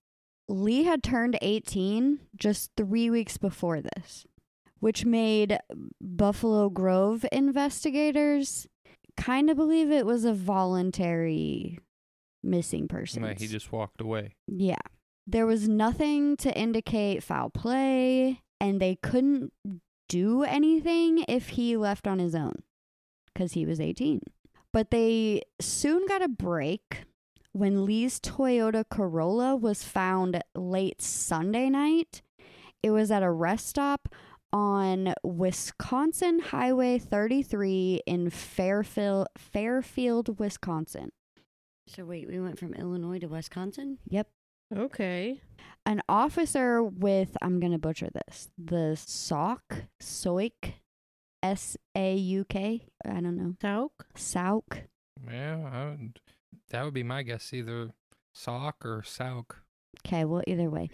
Lee 0.47 0.83
had 0.83 1.03
turned 1.03 1.37
18 1.41 2.19
just 2.35 2.71
3 2.75 3.09
weeks 3.09 3.37
before 3.37 3.81
this, 3.81 4.25
which 4.79 5.05
made 5.05 5.59
Buffalo 6.01 6.69
Grove 6.69 7.23
investigators 7.31 8.67
kind 9.15 9.49
of 9.49 9.57
believe 9.57 9.91
it 9.91 10.05
was 10.05 10.25
a 10.25 10.33
voluntary 10.33 11.77
missing 12.41 12.87
person. 12.87 13.21
Like 13.21 13.39
he 13.39 13.47
just 13.47 13.71
walked 13.71 14.01
away. 14.01 14.33
Yeah. 14.47 14.79
There 15.27 15.45
was 15.45 15.67
nothing 15.69 16.35
to 16.37 16.57
indicate 16.57 17.21
foul 17.21 17.51
play, 17.51 18.41
and 18.59 18.79
they 18.81 18.95
couldn't 19.03 19.53
do 20.07 20.43
anything 20.43 21.23
if 21.27 21.49
he 21.49 21.77
left 21.77 22.07
on 22.07 22.17
his 22.17 22.33
own. 22.33 22.63
because 23.39 23.53
he 23.53 23.65
was 23.65 23.79
18. 23.79 24.21
But 24.71 24.91
they 24.91 25.43
soon 25.59 26.05
got 26.07 26.21
a 26.21 26.27
break 26.27 27.05
when 27.51 27.85
Lee's 27.85 28.19
Toyota 28.19 28.83
Corolla 28.87 29.55
was 29.55 29.83
found 29.83 30.41
late 30.55 31.01
Sunday 31.01 31.69
night. 31.69 32.21
It 32.83 32.91
was 32.91 33.11
at 33.11 33.23
a 33.23 33.31
rest 33.31 33.67
stop 33.67 34.09
on 34.51 35.13
Wisconsin 35.23 36.39
Highway 36.39 36.97
33 36.97 38.01
in 38.05 38.29
Fairfield, 38.29 39.27
Fairfield, 39.37 40.39
Wisconsin. 40.39 41.11
So 41.87 42.05
wait, 42.05 42.27
we 42.27 42.39
went 42.39 42.59
from 42.59 42.73
Illinois 42.73 43.19
to 43.19 43.27
Wisconsin. 43.27 43.97
Yep. 44.07 44.27
Okay. 44.75 45.41
An 45.85 46.01
officer 46.07 46.83
with, 46.83 47.35
I'm 47.41 47.59
going 47.59 47.71
to 47.71 47.79
butcher 47.79 48.09
this, 48.13 48.49
the 48.57 48.95
SOC, 48.95 49.85
SOIC, 50.01 50.73
S 51.41 51.77
A 51.95 52.15
U 52.15 52.45
K, 52.45 52.85
I 53.05 53.21
don't 53.21 53.37
know, 53.37 53.55
Sauk? 53.61 54.05
SOUK. 54.15 54.83
Yeah, 55.29 55.69
I 55.71 55.85
would, 55.91 56.19
that 56.69 56.83
would 56.83 56.93
be 56.93 57.03
my 57.03 57.23
guess. 57.23 57.53
Either 57.53 57.89
sock 58.33 58.85
or 58.85 59.03
souk. 59.03 59.61
Okay, 60.05 60.25
well, 60.25 60.43
either 60.47 60.69
way. 60.69 60.89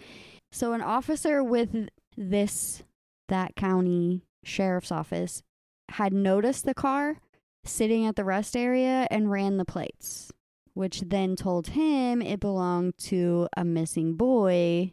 So, 0.50 0.72
an 0.72 0.82
officer 0.82 1.42
with 1.42 1.88
this, 2.16 2.82
that 3.28 3.56
county 3.56 4.22
sheriff's 4.44 4.92
office 4.92 5.42
had 5.90 6.12
noticed 6.12 6.64
the 6.64 6.74
car 6.74 7.20
sitting 7.64 8.06
at 8.06 8.16
the 8.16 8.24
rest 8.24 8.56
area 8.56 9.06
and 9.10 9.30
ran 9.30 9.56
the 9.56 9.64
plates, 9.64 10.32
which 10.74 11.00
then 11.06 11.36
told 11.36 11.68
him 11.68 12.22
it 12.22 12.40
belonged 12.40 12.96
to 12.98 13.48
a 13.56 13.64
missing 13.64 14.14
boy 14.14 14.92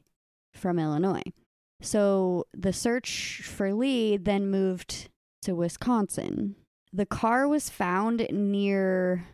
from 0.53 0.79
Illinois. 0.79 1.23
So, 1.81 2.45
the 2.53 2.73
search 2.73 3.41
for 3.43 3.73
Lee 3.73 4.17
then 4.17 4.49
moved 4.49 5.09
to 5.43 5.55
Wisconsin. 5.55 6.55
The 6.91 7.05
car 7.05 7.47
was 7.47 7.69
found 7.69 8.27
near 8.31 9.25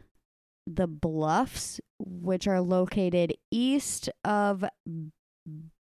the 0.65 0.87
Bluffs, 0.87 1.81
which 1.97 2.47
are 2.47 2.61
located 2.61 3.33
east 3.51 4.09
of 4.23 4.63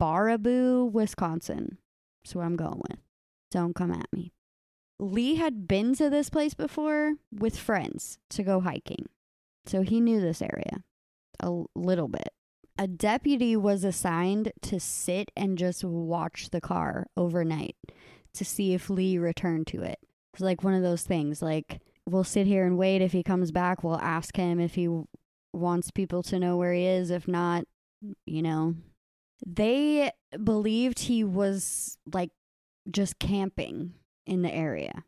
Baraboo, 0.00 0.90
Wisconsin. 0.90 1.78
That's 2.22 2.34
I'm 2.36 2.56
going 2.56 2.82
with. 2.88 2.98
Don't 3.50 3.74
come 3.74 3.92
at 3.92 4.12
me. 4.12 4.32
Lee 4.98 5.36
had 5.36 5.68
been 5.68 5.94
to 5.94 6.10
this 6.10 6.28
place 6.28 6.54
before 6.54 7.14
with 7.32 7.56
friends 7.56 8.18
to 8.30 8.42
go 8.42 8.60
hiking, 8.60 9.06
so 9.64 9.82
he 9.82 10.00
knew 10.00 10.20
this 10.20 10.42
area 10.42 10.82
a 11.40 11.64
little 11.74 12.08
bit. 12.08 12.30
A 12.76 12.86
deputy 12.86 13.56
was 13.56 13.84
assigned 13.84 14.52
to 14.62 14.78
sit 14.80 15.30
and 15.36 15.58
just 15.58 15.84
watch 15.84 16.50
the 16.50 16.60
car 16.60 17.06
overnight 17.16 17.76
to 18.34 18.44
see 18.44 18.74
if 18.74 18.90
Lee 18.90 19.18
returned 19.18 19.66
to 19.68 19.82
it. 19.82 19.98
It's 20.34 20.42
like 20.42 20.62
one 20.62 20.74
of 20.74 20.82
those 20.82 21.02
things 21.02 21.42
like 21.42 21.80
we'll 22.08 22.24
sit 22.24 22.46
here 22.46 22.66
and 22.66 22.78
wait 22.78 23.02
if 23.02 23.12
he 23.12 23.22
comes 23.22 23.50
back, 23.50 23.82
we'll 23.82 24.00
ask 24.00 24.36
him 24.36 24.60
if 24.60 24.74
he 24.74 24.88
wants 25.52 25.90
people 25.90 26.22
to 26.24 26.38
know 26.38 26.56
where 26.56 26.72
he 26.72 26.86
is, 26.86 27.10
if 27.10 27.28
not, 27.28 27.64
you 28.26 28.42
know. 28.42 28.74
They 29.46 30.10
believed 30.42 31.00
he 31.00 31.22
was 31.22 31.98
like 32.12 32.30
just 32.90 33.18
camping 33.18 33.94
in 34.26 34.42
the 34.42 34.54
area. 34.54 35.04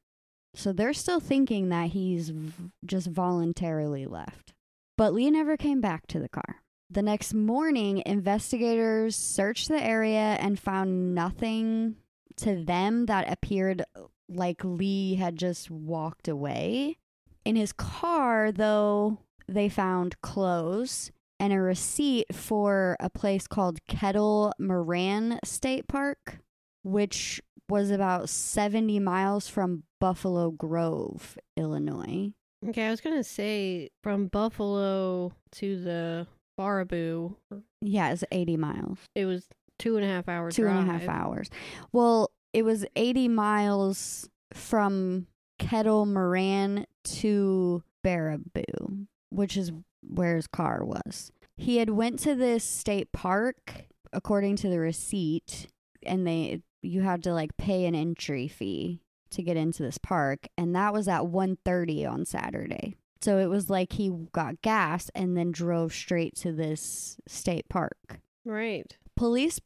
So 0.54 0.72
they're 0.72 0.92
still 0.92 1.20
thinking 1.20 1.68
that 1.68 1.90
he's 1.90 2.30
v- 2.30 2.70
just 2.84 3.06
voluntarily 3.08 4.06
left. 4.06 4.52
But 4.96 5.14
Lee 5.14 5.30
never 5.30 5.56
came 5.56 5.80
back 5.80 6.06
to 6.08 6.18
the 6.18 6.28
car. 6.28 6.56
The 6.90 7.02
next 7.02 7.32
morning, 7.32 8.02
investigators 8.04 9.14
searched 9.14 9.68
the 9.68 9.82
area 9.82 10.36
and 10.40 10.58
found 10.58 11.14
nothing 11.14 11.96
to 12.38 12.64
them 12.64 13.06
that 13.06 13.30
appeared 13.30 13.84
like 14.30 14.62
Lee 14.64 15.14
had 15.16 15.36
just 15.36 15.70
walked 15.70 16.28
away. 16.28 16.96
In 17.44 17.56
his 17.56 17.72
car, 17.72 18.52
though, 18.52 19.18
they 19.48 19.68
found 19.68 20.20
clothes 20.22 21.10
and 21.38 21.52
a 21.52 21.60
receipt 21.60 22.34
for 22.34 22.96
a 23.00 23.08
place 23.10 23.46
called 23.46 23.78
Kettle 23.88 24.52
Moraine 24.58 25.38
State 25.44 25.88
Park, 25.88 26.38
which 26.82 27.40
was 27.68 27.90
about 27.90 28.28
70 28.28 28.98
miles 29.00 29.48
from 29.48 29.84
Buffalo 30.00 30.50
Grove, 30.50 31.38
Illinois. 31.56 32.32
Okay, 32.68 32.86
I 32.86 32.90
was 32.90 33.00
gonna 33.00 33.24
say 33.24 33.88
from 34.02 34.26
Buffalo 34.26 35.32
to 35.52 35.80
the 35.80 36.26
Baraboo, 36.58 37.36
Yeah, 37.80 38.12
it's 38.12 38.24
80 38.30 38.56
miles. 38.58 38.98
it 39.14 39.24
was 39.24 39.46
two 39.78 39.96
and 39.96 40.04
a 40.04 40.08
half 40.08 40.28
hours. 40.28 40.54
Two 40.54 40.66
and 40.66 40.78
a 40.78 40.92
half 40.92 41.08
hours. 41.08 41.48
Well, 41.90 42.30
it 42.52 42.64
was 42.64 42.84
80 42.96 43.28
miles 43.28 44.28
from 44.52 45.26
Kettle 45.58 46.06
Moraine 46.06 46.86
to 47.04 47.82
Baraboo, 48.04 49.06
which 49.30 49.56
is 49.56 49.72
where 50.02 50.36
his 50.36 50.46
car 50.46 50.84
was. 50.84 51.30
He 51.56 51.76
had 51.76 51.90
went 51.90 52.18
to 52.20 52.34
this 52.34 52.64
state 52.64 53.12
park 53.12 53.86
according 54.12 54.56
to 54.56 54.68
the 54.68 54.80
receipt 54.80 55.68
and 56.02 56.26
they 56.26 56.62
you 56.82 57.02
had 57.02 57.22
to 57.22 57.34
like 57.34 57.56
pay 57.58 57.84
an 57.84 57.94
entry 57.94 58.48
fee 58.48 59.02
to 59.30 59.42
get 59.42 59.56
into 59.56 59.82
this 59.82 59.98
park 59.98 60.48
and 60.56 60.74
that 60.74 60.92
was 60.92 61.06
at 61.06 61.26
1:30 61.26 62.10
on 62.10 62.24
Saturday. 62.24 62.96
So 63.20 63.38
it 63.38 63.46
was 63.46 63.68
like 63.68 63.92
he 63.92 64.10
got 64.32 64.62
gas 64.62 65.10
and 65.14 65.36
then 65.36 65.52
drove 65.52 65.92
straight 65.92 66.34
to 66.36 66.52
this 66.52 67.18
state 67.28 67.68
park. 67.68 68.20
Right. 68.46 68.96
Police 69.14 69.58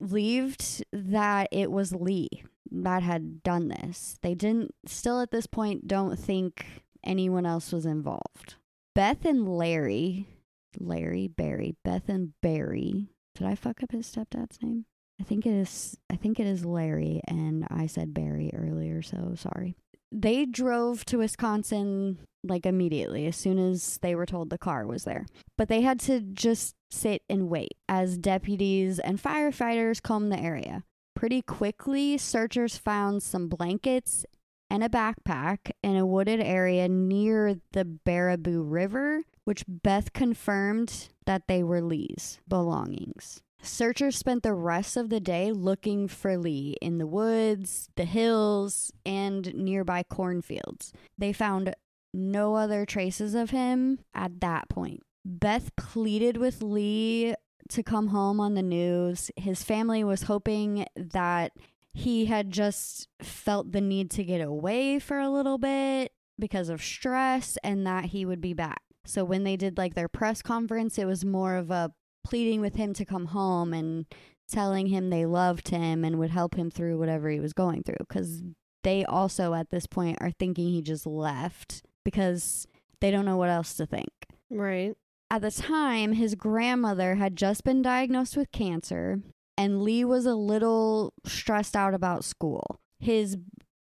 believed 0.00 0.84
that 0.92 1.48
it 1.52 1.70
was 1.70 1.94
Lee 1.94 2.28
that 2.70 3.02
had 3.02 3.42
done 3.42 3.68
this. 3.68 4.18
They 4.22 4.34
didn't, 4.34 4.74
still 4.86 5.20
at 5.20 5.30
this 5.30 5.46
point, 5.46 5.86
don't 5.86 6.18
think 6.18 6.66
anyone 7.04 7.46
else 7.46 7.72
was 7.72 7.86
involved. 7.86 8.54
Beth 8.94 9.24
and 9.24 9.48
Larry, 9.48 10.26
Larry 10.78 11.28
Barry, 11.28 11.76
Beth 11.84 12.08
and 12.08 12.32
Barry. 12.40 13.08
Did 13.34 13.46
I 13.46 13.54
fuck 13.54 13.82
up 13.82 13.92
his 13.92 14.06
stepdad's 14.06 14.62
name? 14.62 14.86
I 15.20 15.24
think 15.24 15.46
it 15.46 15.52
is. 15.52 15.96
I 16.08 16.16
think 16.16 16.40
it 16.40 16.46
is 16.46 16.64
Larry, 16.64 17.20
and 17.28 17.66
I 17.70 17.86
said 17.86 18.14
Barry 18.14 18.50
earlier, 18.54 19.02
so 19.02 19.34
sorry. 19.36 19.76
They 20.10 20.46
drove 20.46 21.04
to 21.06 21.18
Wisconsin 21.18 22.18
like 22.42 22.64
immediately 22.64 23.26
as 23.26 23.36
soon 23.36 23.58
as 23.58 23.98
they 23.98 24.14
were 24.14 24.26
told 24.26 24.48
the 24.48 24.58
car 24.58 24.86
was 24.86 25.04
there. 25.04 25.26
But 25.58 25.68
they 25.68 25.82
had 25.82 26.00
to 26.00 26.20
just 26.20 26.74
sit 26.90 27.22
and 27.28 27.48
wait 27.48 27.76
as 27.88 28.18
deputies 28.18 28.98
and 28.98 29.22
firefighters 29.22 30.02
combed 30.02 30.32
the 30.32 30.38
area. 30.38 30.84
Pretty 31.14 31.42
quickly, 31.42 32.18
searchers 32.18 32.76
found 32.76 33.22
some 33.22 33.48
blankets 33.48 34.24
and 34.70 34.84
a 34.84 34.88
backpack 34.88 35.72
in 35.82 35.96
a 35.96 36.06
wooded 36.06 36.40
area 36.40 36.88
near 36.88 37.56
the 37.72 37.84
Baraboo 37.84 38.62
River, 38.64 39.24
which 39.44 39.64
Beth 39.66 40.12
confirmed 40.12 41.08
that 41.26 41.48
they 41.48 41.62
were 41.62 41.82
Lee's 41.82 42.38
belongings. 42.48 43.42
Searchers 43.62 44.16
spent 44.16 44.42
the 44.42 44.54
rest 44.54 44.96
of 44.96 45.10
the 45.10 45.20
day 45.20 45.52
looking 45.52 46.08
for 46.08 46.38
Lee 46.38 46.76
in 46.80 46.98
the 46.98 47.06
woods, 47.06 47.90
the 47.96 48.04
hills, 48.04 48.90
and 49.04 49.52
nearby 49.54 50.02
cornfields. 50.02 50.92
They 51.18 51.32
found 51.32 51.74
no 52.14 52.54
other 52.54 52.86
traces 52.86 53.34
of 53.34 53.50
him 53.50 53.98
at 54.14 54.40
that 54.40 54.68
point. 54.68 55.02
Beth 55.24 55.74
pleaded 55.76 56.36
with 56.36 56.62
Lee 56.62 57.34
to 57.68 57.82
come 57.82 58.08
home 58.08 58.40
on 58.40 58.54
the 58.54 58.62
news. 58.62 59.30
His 59.36 59.62
family 59.62 60.02
was 60.02 60.24
hoping 60.24 60.86
that 60.96 61.52
he 61.92 62.26
had 62.26 62.50
just 62.50 63.08
felt 63.20 63.72
the 63.72 63.80
need 63.80 64.10
to 64.12 64.24
get 64.24 64.40
away 64.40 64.98
for 64.98 65.18
a 65.18 65.30
little 65.30 65.58
bit 65.58 66.12
because 66.38 66.68
of 66.68 66.82
stress 66.82 67.58
and 67.62 67.86
that 67.86 68.06
he 68.06 68.24
would 68.24 68.40
be 68.40 68.54
back. 68.54 68.82
So 69.04 69.24
when 69.24 69.44
they 69.44 69.56
did 69.56 69.76
like 69.76 69.94
their 69.94 70.08
press 70.08 70.42
conference, 70.42 70.98
it 70.98 71.06
was 71.06 71.24
more 71.24 71.56
of 71.56 71.70
a 71.70 71.92
pleading 72.24 72.60
with 72.60 72.76
him 72.76 72.92
to 72.94 73.04
come 73.04 73.26
home 73.26 73.72
and 73.72 74.06
telling 74.48 74.86
him 74.86 75.10
they 75.10 75.26
loved 75.26 75.68
him 75.68 76.04
and 76.04 76.18
would 76.18 76.30
help 76.30 76.54
him 76.54 76.70
through 76.70 76.98
whatever 76.98 77.30
he 77.30 77.40
was 77.40 77.52
going 77.52 77.82
through 77.82 78.04
cuz 78.08 78.42
they 78.82 79.04
also 79.04 79.54
at 79.54 79.70
this 79.70 79.86
point 79.86 80.18
are 80.20 80.32
thinking 80.32 80.70
he 80.70 80.82
just 80.82 81.06
left 81.06 81.82
because 82.04 82.66
they 83.00 83.10
don't 83.10 83.24
know 83.24 83.36
what 83.36 83.48
else 83.48 83.74
to 83.74 83.86
think. 83.86 84.10
Right. 84.50 84.96
At 85.30 85.42
the 85.42 85.50
time, 85.52 86.14
his 86.14 86.34
grandmother 86.34 87.14
had 87.14 87.36
just 87.36 87.62
been 87.62 87.82
diagnosed 87.82 88.36
with 88.36 88.50
cancer, 88.50 89.20
and 89.56 89.82
Lee 89.82 90.04
was 90.04 90.26
a 90.26 90.34
little 90.34 91.14
stressed 91.24 91.76
out 91.76 91.94
about 91.94 92.24
school. 92.24 92.80
His 92.98 93.36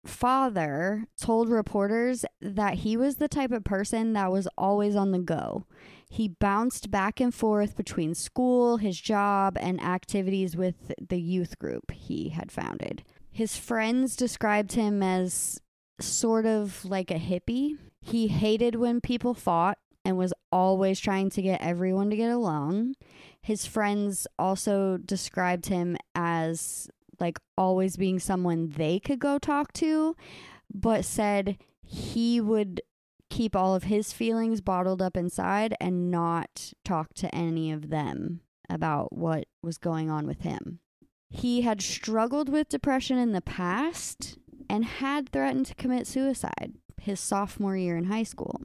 father 0.05 1.05
told 1.19 1.49
reporters 1.49 2.25
that 2.41 2.75
he 2.75 2.97
was 2.97 3.17
the 3.17 3.27
type 3.27 3.51
of 3.51 3.63
person 3.63 4.13
that 4.13 4.31
was 4.31 4.47
always 4.57 4.95
on 4.95 5.11
the 5.11 5.19
go. 5.19 5.65
He 6.09 6.27
bounced 6.27 6.89
back 6.89 7.19
and 7.19 7.33
forth 7.33 7.75
between 7.75 8.15
school, 8.15 8.77
his 8.77 8.99
job, 8.99 9.57
and 9.59 9.81
activities 9.81 10.55
with 10.55 10.93
the 10.99 11.19
youth 11.19 11.59
group 11.59 11.91
he 11.91 12.29
had 12.29 12.51
founded. 12.51 13.03
His 13.31 13.57
friends 13.57 14.15
described 14.15 14.73
him 14.73 15.03
as 15.03 15.59
sort 15.99 16.45
of 16.45 16.85
like 16.85 17.11
a 17.11 17.19
hippie. 17.19 17.77
He 18.01 18.27
hated 18.27 18.75
when 18.75 19.01
people 19.01 19.33
fought 19.33 19.77
and 20.05 20.17
was 20.17 20.33
always 20.51 20.99
trying 20.99 21.29
to 21.31 21.41
get 21.41 21.61
everyone 21.61 22.09
to 22.11 22.15
get 22.15 22.31
along. 22.31 22.93
His 23.41 23.65
friends 23.65 24.27
also 24.39 24.97
described 24.97 25.65
him 25.65 25.97
as 26.13 26.89
like 27.19 27.39
always 27.57 27.97
being 27.97 28.19
someone 28.19 28.69
they 28.69 28.99
could 28.99 29.19
go 29.19 29.39
talk 29.39 29.73
to, 29.73 30.15
but 30.73 31.03
said 31.03 31.57
he 31.81 32.39
would 32.39 32.81
keep 33.29 33.55
all 33.55 33.75
of 33.75 33.83
his 33.83 34.13
feelings 34.13 34.61
bottled 34.61 35.01
up 35.01 35.17
inside 35.17 35.75
and 35.81 36.11
not 36.11 36.73
talk 36.83 37.13
to 37.15 37.33
any 37.33 37.71
of 37.71 37.89
them 37.89 38.41
about 38.69 39.11
what 39.11 39.45
was 39.61 39.77
going 39.77 40.09
on 40.09 40.27
with 40.27 40.41
him. 40.41 40.79
He 41.29 41.61
had 41.61 41.81
struggled 41.81 42.49
with 42.49 42.69
depression 42.69 43.17
in 43.17 43.31
the 43.31 43.41
past 43.41 44.37
and 44.69 44.85
had 44.85 45.29
threatened 45.29 45.65
to 45.67 45.75
commit 45.75 46.07
suicide 46.07 46.73
his 47.01 47.19
sophomore 47.19 47.77
year 47.77 47.97
in 47.97 48.05
high 48.05 48.23
school. 48.23 48.61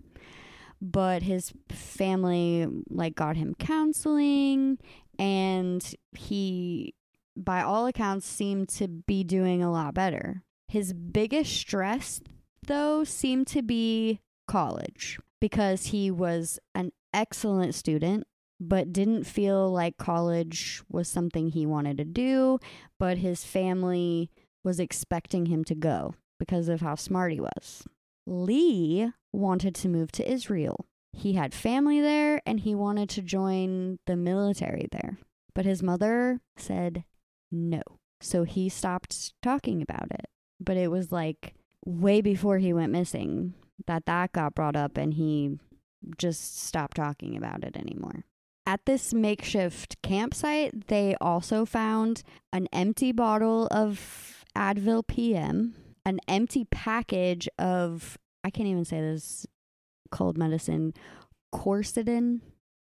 But 0.81 1.23
his 1.23 1.53
family 1.69 2.67
like 2.89 3.15
got 3.15 3.37
him 3.37 3.55
counseling 3.59 4.79
and 5.19 5.95
he 6.13 6.95
by 7.37 7.63
all 7.63 7.87
accounts 7.87 8.27
seemed 8.27 8.69
to 8.71 8.89
be 8.89 9.23
doing 9.25 9.63
a 9.63 9.71
lot 9.71 9.95
better. 9.95 10.43
His 10.69 10.93
biggest 10.93 11.53
stress 11.53 12.21
though 12.67 13.05
seemed 13.05 13.47
to 13.49 13.63
be 13.63 14.21
college 14.47 15.19
because 15.41 15.87
he 15.87 16.11
was 16.11 16.59
an 16.75 16.93
excellent 17.13 17.75
student 17.75 18.27
but 18.61 18.93
didn't 18.93 19.25
feel 19.25 19.71
like 19.71 19.97
college 19.97 20.83
was 20.89 21.09
something 21.09 21.49
he 21.49 21.65
wanted 21.65 21.97
to 21.97 22.05
do, 22.05 22.59
but 22.99 23.19
his 23.19 23.43
family 23.43 24.31
was 24.63 24.79
expecting 24.79 25.47
him 25.47 25.65
to 25.65 25.75
go 25.75 26.15
because 26.39 26.69
of 26.69 26.83
how 26.83 26.95
smart 26.95 27.33
he 27.33 27.41
was. 27.41 27.85
Lee 28.31 29.13
wanted 29.33 29.75
to 29.75 29.89
move 29.89 30.13
to 30.13 30.31
Israel. 30.31 30.87
He 31.13 31.33
had 31.33 31.53
family 31.53 32.01
there 32.01 32.41
and 32.47 32.61
he 32.61 32.75
wanted 32.75 33.09
to 33.11 33.23
join 33.23 33.99
the 34.07 34.17
military 34.17 34.87
there. 34.93 35.19
But 35.55 35.65
his 35.65 35.83
mother 35.83 36.41
said 36.57 37.05
no. 37.51 37.83
So 38.21 38.45
he 38.45 38.69
stopped 38.69 39.35
talking 39.43 39.83
about 39.83 40.13
it. 40.13 40.27
But 40.61 40.77
it 40.77 40.91
was 40.91 41.11
like 41.11 41.55
way 41.85 42.21
before 42.21 42.59
he 42.59 42.73
went 42.73 42.93
missing 42.93 43.55
that 43.87 44.07
that 44.07 44.33
got 44.33 44.55
brought 44.55 44.77
up 44.77 44.97
and 44.97 45.15
he 45.15 45.59
just 46.17 46.65
stopped 46.67 46.97
talking 46.97 47.37
about 47.37 47.65
it 47.65 47.77
anymore. 47.77 48.25
At 48.67 48.87
this 48.87 49.13
makeshift 49.13 50.01
campsite, 50.03 50.87
they 50.87 51.17
also 51.21 51.65
found 51.65 52.23
an 52.53 52.69
empty 52.73 53.11
bottle 53.11 53.67
of 53.71 54.45
Advil 54.55 55.07
PM, 55.07 55.75
an 56.07 56.21
empty 56.29 56.65
package 56.71 57.49
of, 57.59 58.19
I 58.45 58.51
can't 58.51 58.69
even 58.69 58.85
say 58.85 59.01
this 59.01 59.47
cold 60.11 60.37
medicine, 60.39 60.95
Corsidin. 61.55 62.41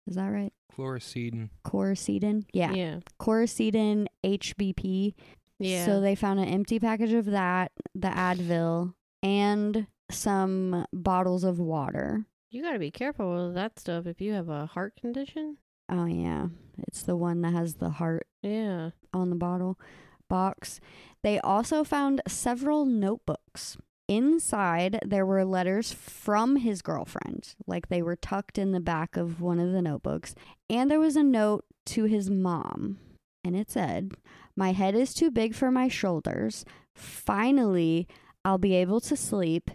Is 0.08 0.16
that 0.16 0.28
right? 0.28 0.54
Chlorocidin. 0.76 1.50
Coricidin? 1.66 2.44
Yeah. 2.54 2.74
Yeah. 2.74 3.00
Coricidin 3.20 4.08
HBP. 4.24 5.14
Yeah. 5.60 5.86
So 5.86 6.02
they 6.02 6.16
found 6.16 6.40
an 6.40 6.48
empty 6.50 6.80
package 6.80 7.14
of 7.14 7.26
that, 7.28 7.72
the 7.96 8.10
Advil, 8.10 8.94
and 9.24 9.88
some 10.12 10.86
bottles 10.94 11.44
of 11.44 11.60
water. 11.60 12.26
you 12.52 12.62
got 12.62 12.74
to 12.74 12.80
be 12.80 12.92
careful 12.92 13.48
with 13.48 13.56
that 13.56 13.80
stuff 13.80 14.06
if 14.06 14.22
you 14.22 14.34
have 14.34 14.50
a 14.50 14.66
heart 14.66 14.96
condition. 15.00 15.58
Oh, 15.90 16.06
yeah. 16.06 16.48
It's 16.88 17.04
the 17.04 17.16
one 17.16 17.42
that 17.42 17.54
has 17.54 17.76
the 17.76 17.90
heart 17.90 18.28
Yeah. 18.42 18.92
on 19.14 19.30
the 19.30 19.36
bottle 19.36 19.80
box. 20.27 20.79
They 21.24 21.39
also 21.39 21.84
found 21.84 22.22
several 22.27 22.86
notebooks. 22.86 23.77
Inside, 24.08 25.00
there 25.03 25.25
were 25.25 25.44
letters 25.44 25.91
from 25.91 26.58
his 26.58 26.84
girlfriend, 26.84 27.55
like 27.65 27.88
they 27.88 28.03
were 28.03 28.15
tucked 28.15 28.60
in 28.60 28.72
the 28.72 28.79
back 28.79 29.17
of 29.17 29.41
one 29.41 29.60
of 29.60 29.72
the 29.72 29.82
notebooks. 29.82 30.36
And 30.70 30.91
there 30.91 31.00
was 31.00 31.15
a 31.15 31.24
note 31.24 31.65
to 31.88 32.03
his 32.03 32.29
mom, 32.29 33.00
and 33.44 33.55
it 33.55 33.72
said, 33.72 34.12
My 34.55 34.74
head 34.74 34.94
is 34.94 35.13
too 35.13 35.32
big 35.32 35.55
for 35.55 35.72
my 35.72 35.88
shoulders. 35.88 36.65
Finally, 36.94 38.08
I'll 38.44 38.60
be 38.60 38.75
able 38.75 39.00
to 39.01 39.17
sleep. 39.17 39.72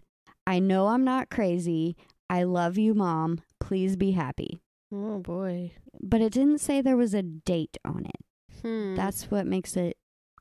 I 0.46 0.60
know 0.60 0.88
I'm 0.88 1.04
not 1.04 1.30
crazy. 1.30 1.96
I 2.28 2.44
love 2.44 2.78
you, 2.78 2.94
mom. 2.94 3.42
Please 3.58 3.96
be 3.96 4.12
happy. 4.12 4.60
Oh 4.92 5.18
boy. 5.18 5.72
But 6.00 6.20
it 6.20 6.32
didn't 6.32 6.58
say 6.60 6.80
there 6.80 6.96
was 6.96 7.14
a 7.14 7.22
date 7.22 7.76
on 7.84 8.06
it. 8.06 8.62
Hmm. 8.62 8.94
That's 8.94 9.30
what 9.30 9.46
makes 9.46 9.76
it 9.76 9.96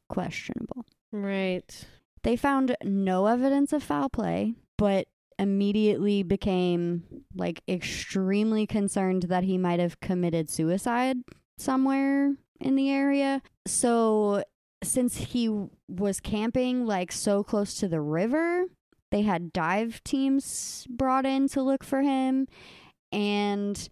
questionable. 0.09 0.85
right. 1.11 1.85
They 2.23 2.35
found 2.35 2.75
no 2.83 3.27
evidence 3.27 3.71
of 3.71 3.81
foul 3.81 4.09
play, 4.09 4.55
but 4.77 5.07
immediately 5.37 6.21
became 6.21 7.03
like 7.33 7.63
extremely 7.67 8.67
concerned 8.67 9.23
that 9.23 9.45
he 9.45 9.57
might 9.57 9.79
have 9.79 10.01
committed 10.01 10.49
suicide 10.49 11.17
somewhere 11.57 12.35
in 12.59 12.75
the 12.75 12.89
area. 12.89 13.41
So, 13.65 14.43
since 14.83 15.17
he 15.17 15.67
was 15.87 16.19
camping 16.19 16.85
like 16.85 17.11
so 17.11 17.43
close 17.43 17.75
to 17.75 17.87
the 17.87 18.01
river, 18.01 18.65
they 19.11 19.21
had 19.21 19.53
dive 19.53 20.03
teams 20.03 20.85
brought 20.89 21.25
in 21.25 21.47
to 21.49 21.61
look 21.61 21.83
for 21.83 22.01
him 22.01 22.47
and 23.11 23.89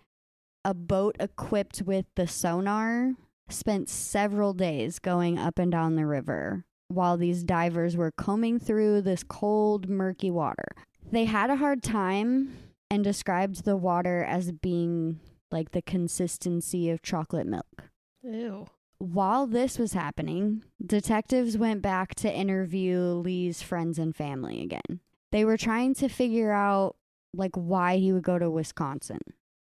a 0.63 0.73
boat 0.73 1.15
equipped 1.19 1.81
with 1.81 2.05
the 2.15 2.27
sonar 2.27 3.13
spent 3.49 3.89
several 3.89 4.53
days 4.53 4.99
going 4.99 5.37
up 5.37 5.59
and 5.59 5.71
down 5.71 5.95
the 5.95 6.05
river 6.05 6.65
while 6.89 7.17
these 7.17 7.43
divers 7.43 7.97
were 7.97 8.11
combing 8.11 8.59
through 8.59 9.01
this 9.01 9.23
cold, 9.23 9.89
murky 9.89 10.31
water. 10.31 10.67
They 11.11 11.25
had 11.25 11.49
a 11.49 11.57
hard 11.57 11.83
time 11.83 12.57
and 12.89 13.03
described 13.03 13.65
the 13.65 13.77
water 13.77 14.23
as 14.23 14.51
being 14.51 15.19
like 15.51 15.71
the 15.71 15.81
consistency 15.81 16.89
of 16.89 17.01
chocolate 17.01 17.47
milk. 17.47 17.83
Ew. 18.23 18.67
While 18.99 19.47
this 19.47 19.77
was 19.77 19.93
happening, 19.93 20.63
detectives 20.83 21.57
went 21.57 21.81
back 21.81 22.15
to 22.15 22.33
interview 22.33 22.99
Lee's 22.99 23.61
friends 23.61 23.99
and 23.99 24.15
family 24.15 24.61
again. 24.61 25.01
They 25.31 25.45
were 25.45 25.57
trying 25.57 25.93
to 25.95 26.07
figure 26.07 26.51
out 26.51 26.95
like 27.33 27.55
why 27.55 27.97
he 27.97 28.11
would 28.11 28.23
go 28.23 28.39
to 28.39 28.49
Wisconsin. 28.49 29.19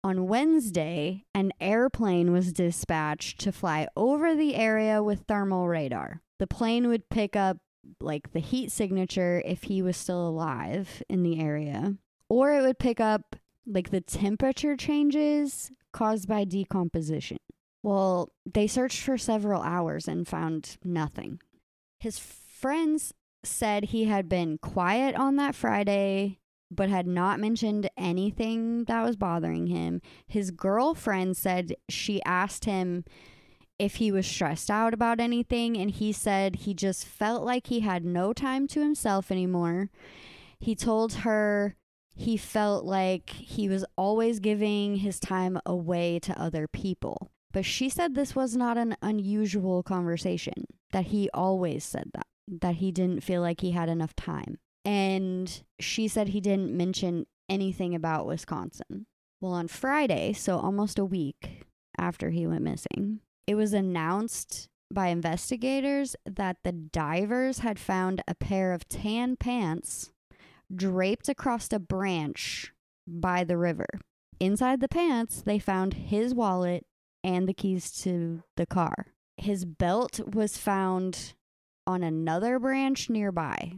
On 0.03 0.27
Wednesday, 0.27 1.25
an 1.35 1.51
airplane 1.59 2.31
was 2.31 2.53
dispatched 2.53 3.39
to 3.41 3.51
fly 3.51 3.87
over 3.97 4.33
the 4.33 4.55
area 4.55 5.03
with 5.03 5.25
thermal 5.27 5.67
radar. 5.67 6.21
The 6.39 6.47
plane 6.47 6.87
would 6.87 7.09
pick 7.09 7.35
up 7.35 7.57
like 7.99 8.31
the 8.31 8.39
heat 8.39 8.71
signature 8.71 9.41
if 9.45 9.63
he 9.63 9.81
was 9.81 9.97
still 9.97 10.25
alive 10.27 11.03
in 11.09 11.23
the 11.23 11.41
area, 11.41 11.95
or 12.29 12.53
it 12.53 12.61
would 12.61 12.79
pick 12.79 13.01
up 13.01 13.35
like 13.65 13.89
the 13.89 14.01
temperature 14.01 14.77
changes 14.77 15.71
caused 15.91 16.27
by 16.27 16.45
decomposition. 16.45 17.37
Well, 17.83 18.31
they 18.45 18.67
searched 18.67 19.01
for 19.03 19.17
several 19.17 19.61
hours 19.61 20.07
and 20.07 20.27
found 20.27 20.77
nothing. 20.83 21.41
His 21.99 22.19
friends 22.19 23.13
said 23.43 23.85
he 23.85 24.05
had 24.05 24.29
been 24.29 24.57
quiet 24.57 25.15
on 25.15 25.35
that 25.37 25.55
Friday, 25.55 26.38
but 26.71 26.89
had 26.89 27.07
not 27.07 27.39
mentioned 27.39 27.89
anything 27.97 28.83
that 28.85 29.03
was 29.03 29.15
bothering 29.15 29.67
him. 29.67 30.01
His 30.27 30.51
girlfriend 30.51 31.35
said 31.37 31.75
she 31.87 32.21
asked 32.23 32.65
him 32.65 33.05
if 33.77 33.95
he 33.95 34.11
was 34.11 34.27
stressed 34.27 34.69
out 34.69 34.93
about 34.93 35.19
anything, 35.19 35.77
and 35.77 35.89
he 35.89 36.11
said 36.11 36.57
he 36.57 36.73
just 36.73 37.05
felt 37.05 37.43
like 37.43 37.67
he 37.67 37.79
had 37.79 38.03
no 38.03 38.33
time 38.33 38.67
to 38.67 38.81
himself 38.81 39.31
anymore. 39.31 39.89
He 40.59 40.75
told 40.75 41.13
her 41.13 41.75
he 42.13 42.35
felt 42.35 42.83
like 42.83 43.29
he 43.29 43.69
was 43.69 43.85
always 43.97 44.41
giving 44.41 44.97
his 44.97 45.19
time 45.19 45.57
away 45.65 46.19
to 46.19 46.39
other 46.39 46.67
people. 46.67 47.31
But 47.53 47.65
she 47.65 47.89
said 47.89 48.13
this 48.13 48.35
was 48.35 48.55
not 48.55 48.77
an 48.77 48.97
unusual 49.01 49.81
conversation, 49.81 50.65
that 50.91 51.05
he 51.05 51.29
always 51.33 51.85
said 51.85 52.11
that, 52.13 52.27
that 52.47 52.75
he 52.75 52.91
didn't 52.91 53.23
feel 53.23 53.41
like 53.41 53.61
he 53.61 53.71
had 53.71 53.89
enough 53.89 54.15
time. 54.15 54.57
And 54.85 55.63
she 55.79 56.07
said 56.07 56.29
he 56.29 56.41
didn't 56.41 56.75
mention 56.75 57.25
anything 57.49 57.95
about 57.95 58.25
Wisconsin. 58.25 59.05
Well, 59.41 59.53
on 59.53 59.67
Friday, 59.67 60.33
so 60.33 60.57
almost 60.57 60.99
a 60.99 61.05
week 61.05 61.65
after 61.97 62.29
he 62.29 62.47
went 62.47 62.63
missing, 62.63 63.19
it 63.47 63.55
was 63.55 63.73
announced 63.73 64.67
by 64.91 65.07
investigators 65.07 66.15
that 66.25 66.57
the 66.63 66.71
divers 66.71 67.59
had 67.59 67.79
found 67.79 68.21
a 68.27 68.35
pair 68.35 68.73
of 68.73 68.87
tan 68.89 69.35
pants 69.35 70.11
draped 70.73 71.29
across 71.29 71.71
a 71.71 71.79
branch 71.79 72.73
by 73.07 73.43
the 73.43 73.57
river. 73.57 73.87
Inside 74.39 74.79
the 74.79 74.87
pants, 74.87 75.41
they 75.41 75.59
found 75.59 75.93
his 75.95 76.33
wallet 76.33 76.85
and 77.23 77.47
the 77.47 77.53
keys 77.53 77.91
to 78.03 78.43
the 78.55 78.65
car. 78.65 79.07
His 79.37 79.65
belt 79.65 80.19
was 80.33 80.57
found 80.57 81.33
on 81.85 82.03
another 82.03 82.59
branch 82.59 83.09
nearby. 83.09 83.73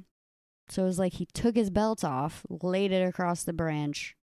So 0.72 0.84
it 0.84 0.86
was 0.86 1.00
like 1.00 1.16
he 1.16 1.26
took 1.26 1.58
his 1.58 1.70
belt 1.70 2.02
off, 2.06 2.46
laid 2.50 2.94
it 2.94 3.06
across 3.06 3.44
the 3.44 3.52
branch, 3.52 4.16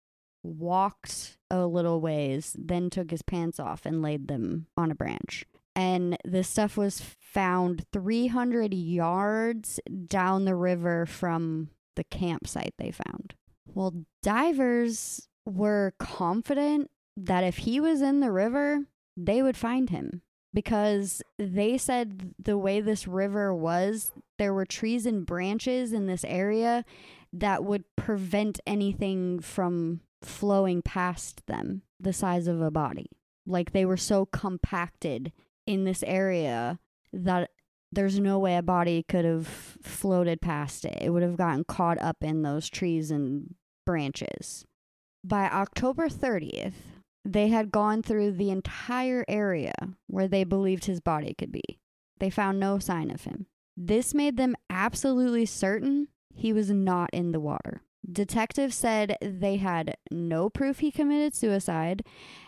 walked 0.43 1.37
a 1.51 1.65
little 1.65 1.99
ways, 1.99 2.55
then 2.57 2.89
took 2.89 3.11
his 3.11 3.21
pants 3.21 3.59
off 3.59 3.85
and 3.85 4.01
laid 4.01 4.29
them 4.29 4.67
on 4.77 4.89
a 4.89 4.95
branch. 4.95 5.45
And 5.75 6.17
the 6.23 6.45
stuff 6.45 6.77
was 6.77 7.01
found 7.19 7.83
300 7.91 8.73
yards 8.73 9.81
down 10.07 10.45
the 10.45 10.55
river 10.55 11.05
from 11.05 11.71
the 11.97 12.05
campsite 12.05 12.75
they 12.77 12.91
found. 12.91 13.33
Well, 13.65 14.05
divers 14.23 15.27
were 15.45 15.95
confident 15.99 16.89
that 17.17 17.43
if 17.43 17.57
he 17.57 17.81
was 17.81 18.01
in 18.01 18.21
the 18.21 18.31
river, 18.31 18.85
they 19.17 19.41
would 19.41 19.57
find 19.57 19.89
him 19.89 20.21
because 20.53 21.21
they 21.37 21.77
said 21.77 22.33
the 22.39 22.57
way 22.57 22.79
this 22.79 23.05
river 23.05 23.53
was, 23.53 24.13
there 24.37 24.53
were 24.53 24.65
trees 24.65 25.05
and 25.05 25.25
branches 25.25 25.93
in 25.93 26.05
this 26.05 26.23
area 26.23 26.85
that 27.33 27.63
would 27.63 27.83
prevent 27.95 28.59
anything 28.65 29.39
from 29.39 30.01
flowing 30.21 30.81
past 30.81 31.45
them 31.47 31.83
the 31.99 32.13
size 32.13 32.47
of 32.47 32.61
a 32.61 32.71
body. 32.71 33.07
Like 33.45 33.71
they 33.71 33.85
were 33.85 33.97
so 33.97 34.25
compacted 34.25 35.31
in 35.65 35.83
this 35.83 36.03
area 36.03 36.79
that 37.13 37.51
there's 37.91 38.19
no 38.19 38.37
way 38.37 38.57
a 38.57 38.61
body 38.61 39.03
could 39.07 39.25
have 39.25 39.47
floated 39.47 40.41
past 40.41 40.85
it. 40.85 40.97
It 41.01 41.09
would 41.09 41.23
have 41.23 41.37
gotten 41.37 41.63
caught 41.63 41.99
up 42.01 42.17
in 42.21 42.41
those 42.41 42.69
trees 42.69 43.11
and 43.11 43.55
branches. 43.85 44.65
By 45.23 45.45
October 45.45 46.09
30th, 46.09 46.73
they 47.23 47.47
had 47.49 47.71
gone 47.71 48.01
through 48.03 48.31
the 48.31 48.49
entire 48.49 49.25
area 49.27 49.73
where 50.07 50.27
they 50.27 50.43
believed 50.43 50.85
his 50.85 50.99
body 50.99 51.33
could 51.33 51.51
be. 51.51 51.79
They 52.19 52.29
found 52.29 52.59
no 52.59 52.79
sign 52.79 53.11
of 53.11 53.23
him. 53.23 53.47
This 53.77 54.15
made 54.15 54.37
them 54.37 54.55
absolutely 54.71 55.45
certain 55.45 56.07
he 56.33 56.51
was 56.51 56.71
not 56.71 57.11
in 57.13 57.31
the 57.31 57.39
water. 57.39 57.83
Detectives 58.09 58.75
said 58.75 59.17
they 59.21 59.57
had 59.57 59.95
no 60.09 60.49
proof 60.49 60.79
he 60.79 60.91
committed 60.91 61.35
suicide 61.35 62.03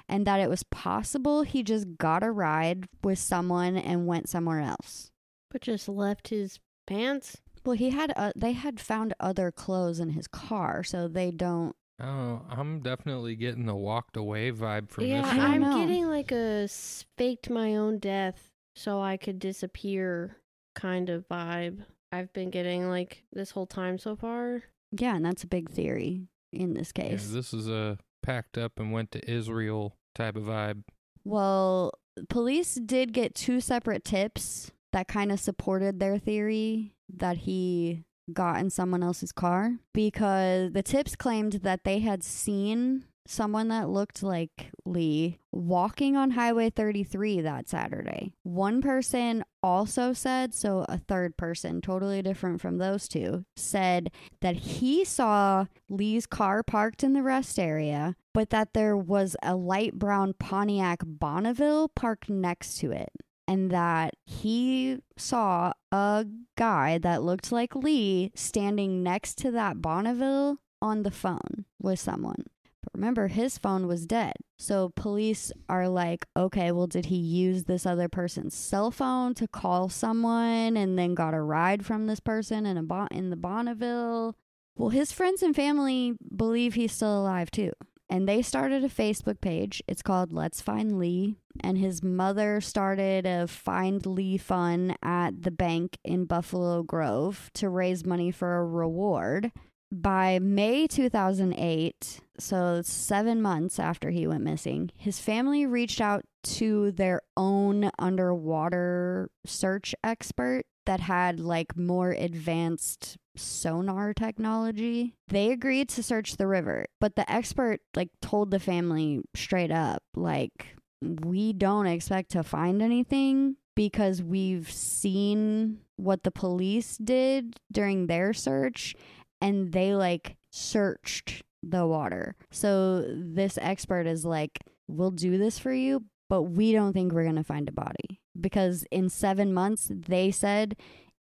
and 0.08 0.26
that 0.26 0.40
it 0.40 0.50
was 0.50 0.64
possible 0.64 1.44
he 1.44 1.62
just 1.62 1.98
got 1.98 2.24
a 2.24 2.32
ride 2.32 2.86
with 3.04 3.20
someone 3.20 3.78
and 3.78 4.08
went 4.08 4.28
somewhere 4.28 4.62
else. 4.62 5.12
But 5.52 5.62
just 5.62 5.88
left 5.88 6.30
his 6.30 6.60
pants. 6.88 7.38
Well, 7.66 7.76
he 7.76 7.92
had 7.92 8.14
uh, 8.16 8.32
they 8.36 8.54
had 8.54 8.80
found 8.80 9.14
other 9.20 9.52
clothes 9.52 10.00
in 10.00 10.10
his 10.12 10.28
car, 10.28 10.84
so 10.84 11.08
they 11.08 11.30
don't 11.30 11.76
Oh, 12.02 12.42
I'm 12.50 12.80
definitely 12.80 13.36
getting 13.36 13.66
the 13.66 13.76
walked 13.76 14.16
away 14.16 14.52
vibe 14.52 14.90
from 14.90 15.06
yeah, 15.06 15.22
this. 15.22 15.32
I 15.32 15.38
don't 15.38 15.64
I'm 15.64 15.88
getting 15.88 16.08
like 16.08 16.32
a 16.32 16.70
faked 17.18 17.50
my 17.50 17.76
own 17.76 18.00
death 18.00 18.50
so 18.76 19.02
I 19.02 19.18
could 19.18 19.40
disappear 19.40 20.38
kind 20.76 21.10
of 21.10 21.28
vibe. 21.28 21.84
I've 22.12 22.32
been 22.34 22.50
getting 22.50 22.90
like 22.90 23.24
this 23.32 23.52
whole 23.52 23.68
time 23.68 23.98
so 23.98 24.16
far. 24.16 24.64
Yeah, 24.92 25.16
and 25.16 25.26
that's 25.26 25.44
a 25.44 25.48
big 25.48 25.70
theory 25.70 26.28
in 26.52 26.74
this 26.74 26.92
Yeah, 26.96 27.10
case. 27.10 27.30
this 27.30 27.54
is 27.54 27.68
a 27.70 27.98
packed 28.24 28.58
up 28.58 28.80
and 28.80 28.92
went 28.92 29.12
to 29.12 29.32
Israel 29.32 29.96
type 30.16 30.36
of 30.36 30.44
vibe. 30.44 30.84
Well, 31.24 31.94
police 32.30 32.76
did 32.76 33.14
get 33.14 33.36
two 33.36 33.62
separate 33.62 34.04
tips 34.04 34.72
that 34.92 35.08
kind 35.08 35.32
of 35.32 35.40
supported 35.40 36.00
their 36.00 36.18
theory 36.18 36.96
that 37.16 37.38
he 37.38 38.04
got 38.34 38.60
in 38.60 38.70
someone 38.70 39.04
else's 39.04 39.32
car 39.32 39.74
because 39.94 40.72
the 40.72 40.84
tips 40.84 41.16
claimed 41.16 41.54
that 41.64 41.84
they 41.84 42.00
had 42.00 42.24
seen 42.24 43.04
someone 43.28 43.68
that 43.68 43.90
looked 43.90 44.24
like 44.24 44.72
Lee 44.86 45.40
walking 45.52 46.16
on 46.16 46.32
Highway 46.32 46.70
33 46.70 47.42
that 47.42 47.70
Saturday. 47.70 48.34
One 48.44 48.82
person 48.82 49.44
also 49.62 50.14
said, 50.14 50.54
so 50.54 50.86
a 50.90 50.98
third 50.98 51.38
person, 51.38 51.82
totally 51.82 52.22
different 52.22 52.62
from 52.62 52.78
those 52.78 53.08
two, 53.08 53.46
said 53.56 54.12
that 54.42 54.56
he 54.56 55.06
saw 55.06 55.66
Lee's 55.90 56.26
car 56.26 56.64
parked 56.64 57.04
in 57.04 57.14
the 57.14 57.24
rest 57.24 57.60
area, 57.60 58.16
but 58.34 58.50
that 58.50 58.74
there 58.74 58.98
was 58.98 59.36
a 59.44 59.56
light 59.56 59.94
brown 59.94 60.34
Pontiac 60.40 61.02
Bonneville 61.06 61.90
parked 61.90 62.30
next 62.30 62.78
to 62.80 62.92
it. 62.92 63.10
And 63.48 63.72
that 63.72 64.14
he 64.28 65.00
saw 65.18 65.74
a 65.92 66.28
guy 66.56 67.00
that 67.00 67.24
looked 67.24 67.52
like 67.52 67.76
Lee 67.76 68.32
standing 68.36 69.02
next 69.02 69.40
to 69.40 69.50
that 69.52 69.82
Bonneville 69.82 70.60
on 70.84 71.02
the 71.02 71.10
phone 71.10 71.66
with 71.82 72.00
someone. 72.00 72.46
But 72.82 72.94
remember, 72.94 73.28
his 73.28 73.58
phone 73.58 73.88
was 73.88 74.06
dead. 74.06 74.34
So 74.58 74.92
police 74.96 75.52
are 75.68 75.88
like, 75.88 76.26
okay, 76.36 76.72
well, 76.72 76.88
did 76.88 77.08
he 77.08 77.18
use 77.18 77.64
this 77.66 77.86
other 77.86 78.08
person's 78.08 78.56
cell 78.56 78.92
phone 78.92 79.34
to 79.36 79.48
call 79.48 79.90
someone 79.90 80.78
and 80.78 80.98
then 80.98 81.14
got 81.14 81.34
a 81.34 81.42
ride 81.42 81.86
from 81.86 82.08
this 82.08 82.20
person 82.20 82.66
in 82.66 82.78
a 82.78 82.84
bon- 82.84 83.10
in 83.12 83.30
the 83.30 83.36
Bonneville? 83.36 84.36
Well, 84.78 84.90
his 84.90 85.12
friends 85.12 85.44
and 85.44 85.56
family 85.56 86.16
believe 86.36 86.76
he's 86.76 86.94
still 86.94 87.22
alive 87.22 87.52
too. 87.52 87.74
And 88.10 88.28
they 88.28 88.42
started 88.42 88.84
a 88.84 88.90
Facebook 88.90 89.40
page. 89.40 89.84
It's 89.88 90.02
called 90.02 90.34
Let's 90.34 90.62
Find 90.62 90.98
Lee. 90.98 91.36
And 91.60 91.78
his 91.78 92.02
mother 92.02 92.60
started 92.60 93.26
a 93.28 93.46
Find 93.46 94.04
Lee 94.06 94.38
fund 94.38 94.98
at 95.04 95.44
the 95.44 95.52
bank 95.52 95.98
in 96.04 96.26
Buffalo 96.26 96.82
Grove 96.82 97.52
to 97.56 97.70
raise 97.70 98.06
money 98.06 98.32
for 98.32 98.58
a 98.58 98.66
reward. 98.66 99.52
By 99.92 100.38
May 100.40 100.86
2008, 100.86 102.22
so 102.38 102.82
seven 102.84 103.42
months 103.42 103.80
after 103.80 104.12
he 104.12 104.28
went 104.28 104.44
missing, 104.44 104.92
his 104.96 105.20
family 105.20 105.66
reached 105.66 106.00
out 106.00 106.26
to 106.44 106.92
their 106.92 107.22
own 107.36 107.90
underwater 107.98 109.32
search 109.46 109.96
expert 110.04 110.66
that 110.86 111.00
had 111.00 111.40
like 111.40 111.76
more 111.76 112.12
advanced 112.12 113.18
sonar 113.36 114.14
technology. 114.14 115.16
They 115.28 115.52
agreed 115.52 115.90
to 115.90 116.04
search 116.04 116.38
the 116.38 116.48
river, 116.48 116.86
but 117.00 117.16
the 117.16 117.30
expert 117.32 117.82
like 117.96 118.10
told 118.22 118.52
the 118.52 118.60
family 118.60 119.22
straight 119.36 119.72
up 119.72 120.04
like 120.16 120.76
we 121.02 121.54
don't 121.54 121.88
expect 121.88 122.32
to 122.32 122.44
find 122.44 122.82
anything 122.82 123.56
because 123.76 124.22
we've 124.22 124.70
seen 124.70 125.80
what 125.96 126.24
the 126.24 126.32
police 126.32 126.98
did 126.98 127.56
during 127.72 128.08
their 128.08 128.34
search 128.34 128.96
and 129.42 129.72
they 129.72 129.96
like 129.96 130.36
searched 130.52 131.44
the 131.64 131.86
water. 131.86 132.36
So 132.52 133.06
this 133.08 133.58
expert 133.62 134.08
is 134.08 134.26
like, 134.26 134.60
we'll 134.88 135.12
do 135.12 135.38
this 135.38 135.60
for 135.60 135.74
you, 135.74 136.06
but 136.30 136.44
we 136.44 136.72
don't 136.72 136.94
think 136.94 137.12
we're 137.12 137.24
going 137.24 137.36
to 137.36 137.44
find 137.44 137.68
a 137.68 137.74
body 137.74 138.22
because 138.40 138.86
in 138.92 139.10
seven 139.10 139.54
months, 139.54 139.92
they 139.92 140.32
said 140.32 140.76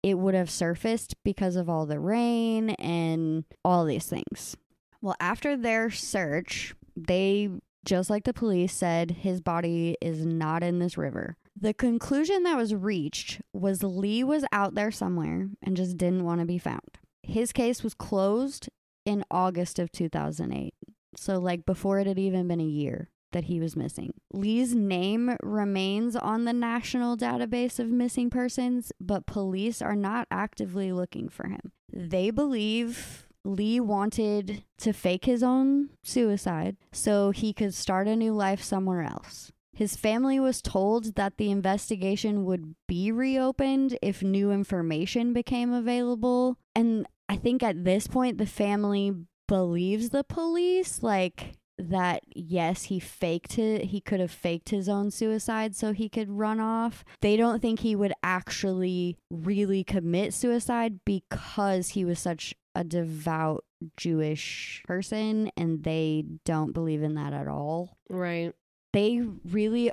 it 0.03 0.19
would 0.19 0.35
have 0.35 0.51
surfaced 0.51 1.15
because 1.25 1.57
of 1.57 1.69
all 1.69 1.87
the 1.87 1.99
rain 1.99 2.71
and 2.71 3.45
all 3.65 3.85
these 3.85 4.07
things. 4.07 4.57
Well, 5.01 5.17
after 5.21 5.57
their 5.57 5.91
search, 5.91 6.75
they, 6.97 7.51
just 7.85 8.11
like 8.11 8.25
the 8.25 8.33
police 8.33 8.73
said, 8.73 9.11
his 9.11 9.41
body 9.41 9.97
is 10.01 10.25
not 10.25 10.63
in 10.63 10.79
this 10.79 10.97
river. 10.99 11.37
The 11.59 11.75
conclusion 11.75 12.43
that 12.43 12.57
was 12.57 12.75
reached 12.75 13.41
was 13.53 13.83
Lee 13.83 14.23
was 14.23 14.45
out 14.53 14.75
there 14.75 14.91
somewhere 14.91 15.49
and 15.63 15.77
just 15.77 15.97
didn't 15.97 16.25
want 16.25 16.41
to 16.41 16.47
be 16.47 16.59
found. 16.59 16.99
His 17.27 17.53
case 17.53 17.83
was 17.83 17.95
closed 17.95 18.69
in 19.05 19.25
August 19.31 19.79
of 19.79 19.91
2008. 19.93 20.75
So, 21.17 21.39
like, 21.39 21.67
before 21.67 21.99
it 21.99 22.07
had 22.07 22.19
even 22.19 22.49
been 22.49 22.61
a 22.61 22.65
year 22.65 23.11
that 23.33 23.45
he 23.45 23.61
was 23.61 23.77
missing. 23.77 24.15
Lee's 24.33 24.75
name 24.75 25.37
remains 25.43 26.15
on 26.17 26.45
the 26.45 26.53
national 26.53 27.17
database 27.17 27.79
of 27.79 27.89
missing 27.89 28.31
persons, 28.31 28.93
but 29.01 29.27
police 29.27 29.83
are 29.83 29.97
not 29.97 30.29
actively 30.31 30.93
looking 30.93 31.29
for 31.29 31.49
him. 31.49 31.73
They 31.93 32.31
believe 32.31 33.27
Lee 33.45 33.81
wanted 33.81 34.65
to 34.79 34.93
fake 34.93 35.25
his 35.25 35.43
own 35.43 35.91
suicide 36.03 36.77
so 36.93 37.31
he 37.31 37.53
could 37.53 37.75
start 37.75 38.09
a 38.09 38.17
new 38.17 38.33
life 38.33 38.63
somewhere 38.63 39.03
else. 39.03 39.53
His 39.75 39.97
family 39.97 40.41
was 40.41 40.63
told 40.63 41.17
that 41.17 41.37
the 41.37 41.51
investigation 41.51 42.47
would 42.47 42.75
be 42.89 43.13
reopened 43.13 43.99
if 44.01 44.23
new 44.23 44.51
information 44.51 45.35
became 45.35 45.73
available. 45.73 46.57
And 46.75 47.07
I 47.29 47.37
think 47.37 47.63
at 47.63 47.85
this 47.85 48.07
point, 48.07 48.39
the 48.39 48.47
family 48.47 49.13
believes 49.49 50.11
the 50.11 50.25
police, 50.25 51.03
like 51.03 51.55
that 51.79 52.23
yes 52.35 52.85
he 52.85 52.99
faked 52.99 53.59
it 53.59 53.85
he 53.85 54.01
could 54.01 54.19
have 54.19 54.31
faked 54.31 54.71
his 54.71 54.89
own 54.89 55.11
suicide 55.11 55.77
so 55.77 55.93
he 55.93 56.09
could 56.09 56.31
run 56.31 56.59
off. 56.59 57.05
They 57.21 57.37
don't 57.37 57.61
think 57.61 57.81
he 57.81 57.95
would 57.95 58.15
actually 58.23 59.19
really 59.31 59.85
commit 59.85 60.33
suicide 60.33 61.01
because 61.05 61.91
he 61.91 62.05
was 62.05 62.19
such 62.19 62.55
a 62.75 62.83
devout 62.83 63.65
jewish 63.97 64.83
person 64.87 65.51
and 65.57 65.85
they 65.85 66.25
don't 66.47 66.73
believe 66.73 67.03
in 67.03 67.15
that 67.15 67.35
at 67.35 67.47
all. 67.47 67.99
Right. 68.09 68.55
they 68.95 69.21
really 69.45 69.91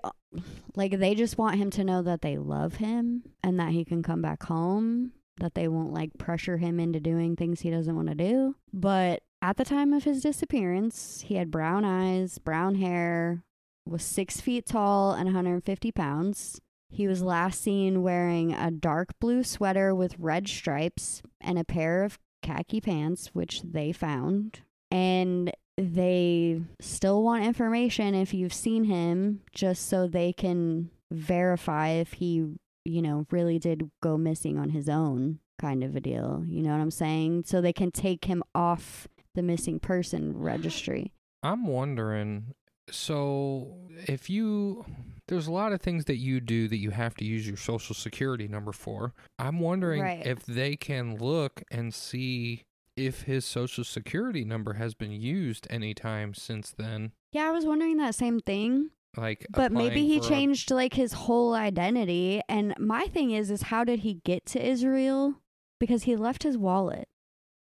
like 0.75 0.97
they 0.97 1.15
just 1.15 1.37
want 1.37 1.57
him 1.57 1.69
to 1.71 1.83
know 1.83 2.01
that 2.01 2.21
they 2.21 2.37
love 2.37 2.75
him 2.75 3.23
and 3.43 3.59
that 3.59 3.71
he 3.73 3.83
can 3.83 4.01
come 4.03 4.21
back 4.21 4.43
home 4.43 5.11
that 5.37 5.55
they 5.55 5.67
won't 5.67 5.93
like 5.93 6.17
pressure 6.17 6.57
him 6.57 6.79
into 6.79 6.99
doing 6.99 7.35
things 7.35 7.61
he 7.61 7.69
doesn't 7.69 7.95
want 7.95 8.09
to 8.09 8.15
do. 8.15 8.55
But 8.71 9.23
at 9.41 9.57
the 9.57 9.65
time 9.65 9.93
of 9.93 10.03
his 10.03 10.21
disappearance 10.21 11.23
he 11.27 11.35
had 11.35 11.51
brown 11.51 11.83
eyes 11.83 12.37
brown 12.37 12.75
hair 12.75 13.43
was 13.85 14.03
six 14.03 14.39
feet 14.39 14.65
tall 14.65 15.11
and 15.13 15.25
150 15.25 15.91
pounds. 15.91 16.59
He 16.89 17.07
was 17.07 17.21
last 17.21 17.61
seen 17.61 18.03
wearing 18.03 18.53
a 18.53 18.71
dark 18.71 19.09
blue 19.19 19.43
sweater 19.43 19.93
with 19.95 20.19
red 20.19 20.47
stripes 20.47 21.21
and 21.41 21.57
a 21.57 21.65
pair 21.65 22.03
of 22.03 22.19
khaki 22.41 22.79
pants 22.79 23.31
which 23.33 23.61
they 23.63 23.91
found. 23.91 24.61
And 24.91 25.51
they 25.77 26.61
still 26.79 27.23
want 27.23 27.45
information 27.45 28.13
if 28.13 28.33
you've 28.33 28.53
seen 28.53 28.83
him 28.83 29.41
just 29.53 29.89
so 29.89 30.07
they 30.07 30.31
can 30.31 30.91
verify 31.11 31.89
if 31.89 32.13
he 32.13 32.45
you 32.85 33.01
know 33.01 33.25
really 33.31 33.59
did 33.59 33.89
go 34.01 34.17
missing 34.17 34.57
on 34.57 34.69
his 34.69 34.89
own 34.89 35.39
kind 35.59 35.83
of 35.83 35.95
a 35.95 36.01
deal 36.01 36.43
you 36.47 36.61
know 36.61 36.71
what 36.71 36.81
i'm 36.81 36.91
saying 36.91 37.43
so 37.45 37.61
they 37.61 37.71
can 37.73 37.91
take 37.91 38.25
him 38.25 38.43
off 38.53 39.07
the 39.35 39.41
missing 39.41 39.79
person 39.79 40.37
registry 40.37 41.11
I'm 41.45 41.67
wondering 41.67 42.53
so 42.89 43.75
if 44.07 44.29
you 44.29 44.85
there's 45.27 45.47
a 45.47 45.51
lot 45.51 45.73
of 45.73 45.81
things 45.81 46.05
that 46.05 46.17
you 46.17 46.39
do 46.39 46.67
that 46.67 46.77
you 46.77 46.91
have 46.91 47.15
to 47.15 47.25
use 47.25 47.47
your 47.47 47.57
social 47.57 47.95
security 47.95 48.47
number 48.47 48.71
for. 48.73 49.13
I'm 49.39 49.59
wondering 49.59 50.01
Right. 50.01 50.25
if 50.25 50.45
they 50.45 50.75
can 50.75 51.17
look 51.17 51.63
and 51.71 51.93
see 51.93 52.63
if 52.97 53.23
his 53.23 53.45
social 53.45 53.83
security 53.85 54.43
number 54.45 54.73
has 54.73 54.93
been 54.93 55.11
used 55.11 55.65
anytime 55.69 56.33
since 56.33 56.71
then. 56.77 57.11
Yeah, 57.31 57.47
I 57.47 57.51
was 57.51 57.65
wondering 57.65 57.97
that 57.97 58.15
same 58.15 58.39
thing. 58.41 58.91
Like, 59.15 59.45
But 59.51 59.71
maybe 59.71 60.05
he 60.07 60.19
for 60.19 60.25
a- 60.25 60.27
changed 60.29 60.71
like 60.71 60.93
his 60.95 61.13
whole 61.13 61.53
identity. 61.53 62.41
And 62.49 62.73
my 62.79 63.05
thing 63.07 63.31
is, 63.31 63.51
is 63.51 63.63
how 63.63 63.83
did 63.83 63.99
he 63.99 64.15
get 64.25 64.45
to 64.47 64.65
Israel? 64.65 65.35
Because 65.79 66.03
he 66.03 66.15
left 66.15 66.43
his 66.43 66.57
wallet 66.57 67.07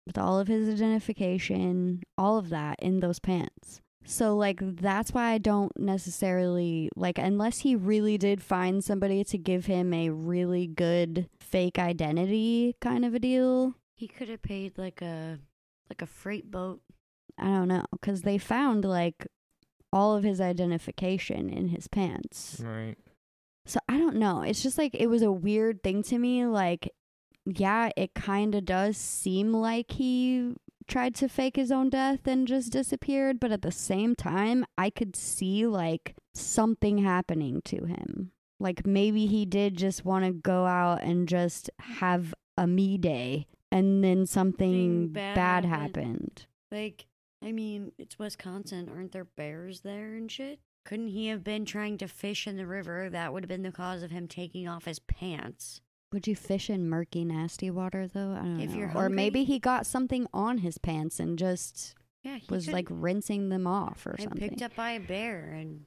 with 0.05 0.17
all 0.17 0.39
of 0.39 0.47
his 0.47 0.69
identification, 0.69 2.01
all 2.17 2.37
of 2.37 2.49
that 2.49 2.77
in 2.81 2.99
those 2.99 3.19
pants. 3.19 3.81
So 4.03 4.35
like 4.35 4.59
that's 4.77 5.11
why 5.13 5.31
I 5.31 5.37
don't 5.37 5.71
necessarily 5.79 6.89
like 6.95 7.19
unless 7.19 7.59
he 7.59 7.75
really 7.75 8.17
did 8.17 8.41
find 8.41 8.83
somebody 8.83 9.23
to 9.25 9.37
give 9.37 9.67
him 9.67 9.93
a 9.93 10.09
really 10.09 10.65
good 10.65 11.29
fake 11.39 11.77
identity 11.77 12.75
kind 12.81 13.05
of 13.05 13.13
a 13.13 13.19
deal. 13.19 13.75
He 13.95 14.07
could 14.07 14.27
have 14.29 14.41
paid 14.41 14.77
like 14.77 15.01
a 15.03 15.37
like 15.89 16.01
a 16.01 16.07
freight 16.07 16.49
boat. 16.49 16.81
I 17.37 17.45
don't 17.45 17.67
know 17.67 17.85
cuz 18.01 18.23
they 18.23 18.39
found 18.39 18.85
like 18.85 19.27
all 19.93 20.15
of 20.15 20.23
his 20.23 20.39
identification 20.41 21.49
in 21.49 21.69
his 21.69 21.87
pants. 21.87 22.61
Right. 22.63 22.95
So 23.65 23.79
I 23.87 23.97
don't 23.97 24.15
know. 24.15 24.41
It's 24.41 24.63
just 24.63 24.77
like 24.77 24.95
it 24.95 25.07
was 25.07 25.21
a 25.21 25.31
weird 25.31 25.83
thing 25.83 26.03
to 26.03 26.17
me. 26.17 26.45
Like, 26.45 26.93
yeah, 27.45 27.89
it 27.95 28.13
kind 28.13 28.55
of 28.55 28.65
does 28.65 28.97
seem 28.97 29.53
like 29.53 29.91
he 29.91 30.55
tried 30.87 31.15
to 31.15 31.29
fake 31.29 31.55
his 31.55 31.71
own 31.71 31.89
death 31.89 32.25
and 32.25 32.47
just 32.47 32.71
disappeared, 32.71 33.39
but 33.39 33.51
at 33.51 33.61
the 33.61 33.71
same 33.71 34.15
time, 34.15 34.65
I 34.77 34.89
could 34.89 35.15
see 35.15 35.65
like 35.67 36.15
something 36.33 36.97
happening 36.99 37.61
to 37.65 37.85
him. 37.85 38.31
Like 38.59 38.85
maybe 38.85 39.25
he 39.25 39.45
did 39.45 39.77
just 39.77 40.05
want 40.05 40.25
to 40.25 40.31
go 40.31 40.65
out 40.65 41.01
and 41.03 41.27
just 41.27 41.69
have 41.79 42.33
a 42.57 42.67
me 42.67 42.97
day 42.97 43.47
and 43.71 44.03
then 44.03 44.25
something 44.25 44.69
Thing 45.05 45.07
bad 45.07 45.35
bad, 45.35 45.65
happened. 45.65 45.95
happened. 45.95 46.45
Like, 46.71 47.05
I 47.43 47.51
mean, 47.51 47.91
it's 47.97 48.19
Wisconsin. 48.19 48.89
Aren't 48.89 49.11
there 49.11 49.25
bears 49.25 49.81
there 49.81 50.15
and 50.15 50.31
shit? 50.31 50.59
Couldn't 50.85 51.09
he 51.09 51.27
have 51.27 51.43
been 51.43 51.65
trying 51.65 51.97
to 51.99 52.07
fish 52.07 52.47
in 52.47 52.57
the 52.57 52.65
river? 52.67 53.09
That 53.09 53.33
would 53.33 53.43
have 53.43 53.49
been 53.49 53.63
the 53.63 53.71
cause 53.71 54.03
of 54.03 54.11
him 54.11 54.27
taking 54.27 54.67
off 54.67 54.85
his 54.85 54.99
pants. 54.99 55.81
Would 56.11 56.27
you 56.27 56.35
fish 56.35 56.69
in 56.69 56.89
murky, 56.89 57.23
nasty 57.23 57.69
water 57.71 58.07
though? 58.07 58.31
I 58.31 58.43
don't 58.43 58.59
If 58.59 58.71
know. 58.71 58.77
you're 58.77 58.97
or 58.97 59.09
maybe 59.09 59.43
he 59.43 59.59
got 59.59 59.85
something 59.85 60.27
on 60.33 60.57
his 60.59 60.77
pants 60.77 61.19
and 61.19 61.37
just 61.39 61.95
Yeah, 62.23 62.39
was 62.49 62.65
could- 62.65 62.73
like 62.73 62.87
rinsing 62.89 63.49
them 63.49 63.65
off 63.65 64.05
or 64.05 64.15
I 64.19 64.23
something. 64.23 64.49
picked 64.49 64.61
up 64.61 64.75
by 64.75 64.91
a 64.91 64.99
bear 64.99 65.51
and 65.53 65.85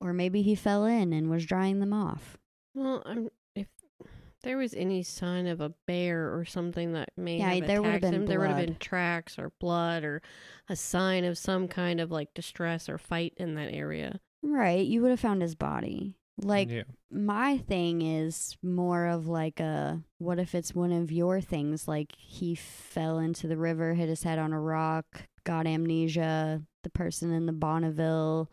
Or 0.00 0.12
maybe 0.12 0.42
he 0.42 0.54
fell 0.54 0.84
in 0.84 1.12
and 1.14 1.30
was 1.30 1.46
drying 1.46 1.80
them 1.80 1.92
off. 1.94 2.36
Well, 2.74 3.02
I'm, 3.06 3.26
if 3.26 3.32
there 4.44 4.56
was 4.58 4.74
any 4.74 5.02
sign 5.02 5.46
of 5.46 5.60
a 5.60 5.70
bear 5.86 6.34
or 6.34 6.44
something 6.44 6.92
that 6.92 7.10
may 7.16 7.38
Yeah, 7.38 7.54
have 7.54 7.66
there 7.66 7.82
would've 7.82 7.96
attacked 7.96 8.12
been 8.12 8.22
him, 8.22 8.26
there 8.26 8.40
would 8.40 8.50
have 8.50 8.66
been 8.66 8.76
tracks 8.76 9.38
or 9.38 9.50
blood 9.58 10.04
or 10.04 10.22
a 10.68 10.76
sign 10.76 11.24
of 11.24 11.36
some 11.36 11.66
kind 11.66 12.00
of 12.00 12.10
like 12.10 12.32
distress 12.34 12.88
or 12.88 12.98
fight 12.98 13.34
in 13.36 13.54
that 13.56 13.72
area. 13.72 14.20
Right. 14.42 14.86
You 14.86 15.02
would 15.02 15.10
have 15.10 15.20
found 15.20 15.42
his 15.42 15.54
body. 15.54 16.14
Like, 16.36 16.68
yeah. 16.68 16.82
my 17.10 17.58
thing 17.58 18.02
is 18.02 18.56
more 18.62 19.06
of 19.06 19.26
like 19.28 19.60
a 19.60 20.02
what 20.18 20.38
if 20.38 20.54
it's 20.54 20.74
one 20.74 20.92
of 20.92 21.12
your 21.12 21.40
things? 21.40 21.86
Like, 21.86 22.12
he 22.16 22.54
fell 22.54 23.18
into 23.18 23.46
the 23.46 23.56
river, 23.56 23.94
hit 23.94 24.08
his 24.08 24.24
head 24.24 24.38
on 24.38 24.52
a 24.52 24.60
rock, 24.60 25.28
got 25.44 25.66
amnesia. 25.66 26.62
The 26.82 26.90
person 26.90 27.32
in 27.32 27.46
the 27.46 27.52
Bonneville 27.52 28.50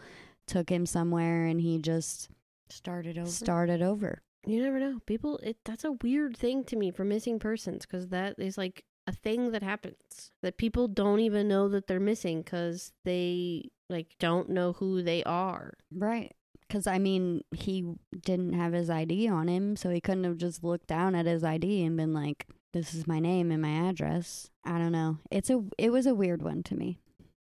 took 0.47 0.69
him 0.69 0.86
somewhere 0.86 1.45
and 1.45 1.60
he 1.60 1.80
just 1.80 2.30
started 2.69 3.17
over. 3.17 3.27
started 3.27 3.82
over. 3.82 4.21
You 4.45 4.63
never 4.63 4.80
know. 4.80 4.99
People, 5.06 5.38
it 5.39 5.58
that's 5.65 5.84
a 5.84 5.93
weird 6.04 6.36
thing 6.36 6.63
to 6.65 6.75
me 6.75 6.91
for 6.91 7.04
missing 7.04 7.39
persons 7.39 7.86
because 7.86 8.08
that 8.10 8.39
is 8.39 8.58
like 8.58 8.84
a 9.08 9.12
thing 9.12 9.51
that 9.51 9.63
happens 9.63 10.32
that 10.41 10.58
people 10.58 10.88
don't 10.88 11.19
even 11.19 11.47
know 11.47 11.67
that 11.69 11.88
they're 11.88 11.99
missing 11.99 12.41
because 12.41 12.91
they 13.04 13.69
like 13.89 14.15
don't 14.19 14.49
know 14.49 14.73
who 14.73 15.01
they 15.01 15.23
are. 15.23 15.73
Right. 15.93 16.34
Because, 16.67 16.88
I 16.88 16.99
mean, 16.99 17.43
he 17.54 17.86
didn't 18.17 18.54
have 18.54 18.71
his 18.71 18.89
ID 18.89 19.27
on 19.27 19.49
him, 19.49 19.75
so 19.75 19.89
he 19.89 19.99
couldn't 19.99 20.23
have 20.23 20.38
just 20.38 20.63
looked 20.63 20.88
down 20.88 21.15
at 21.15 21.25
his 21.25 21.43
ID 21.43 21.84
and 21.84 21.97
been 21.97 22.13
like, 22.13 22.47
this 22.71 22.93
is 22.93 23.06
my 23.06 23.19
name 23.19 23.51
and 23.51 23.62
my 23.62 23.89
address. 23.89 24.49
I 24.63 24.77
don't 24.77 24.93
know. 24.93 25.17
It's 25.30 25.49
a, 25.49 25.65
it 25.77 25.91
was 25.91 26.08
a 26.08 26.15
weird 26.15 26.41
one 26.41 26.63
to 26.63 26.75
me 26.75 26.97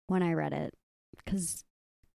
when 0.05 0.21
I 0.21 0.34
read 0.34 0.53
it 0.53 0.75
because 1.17 1.63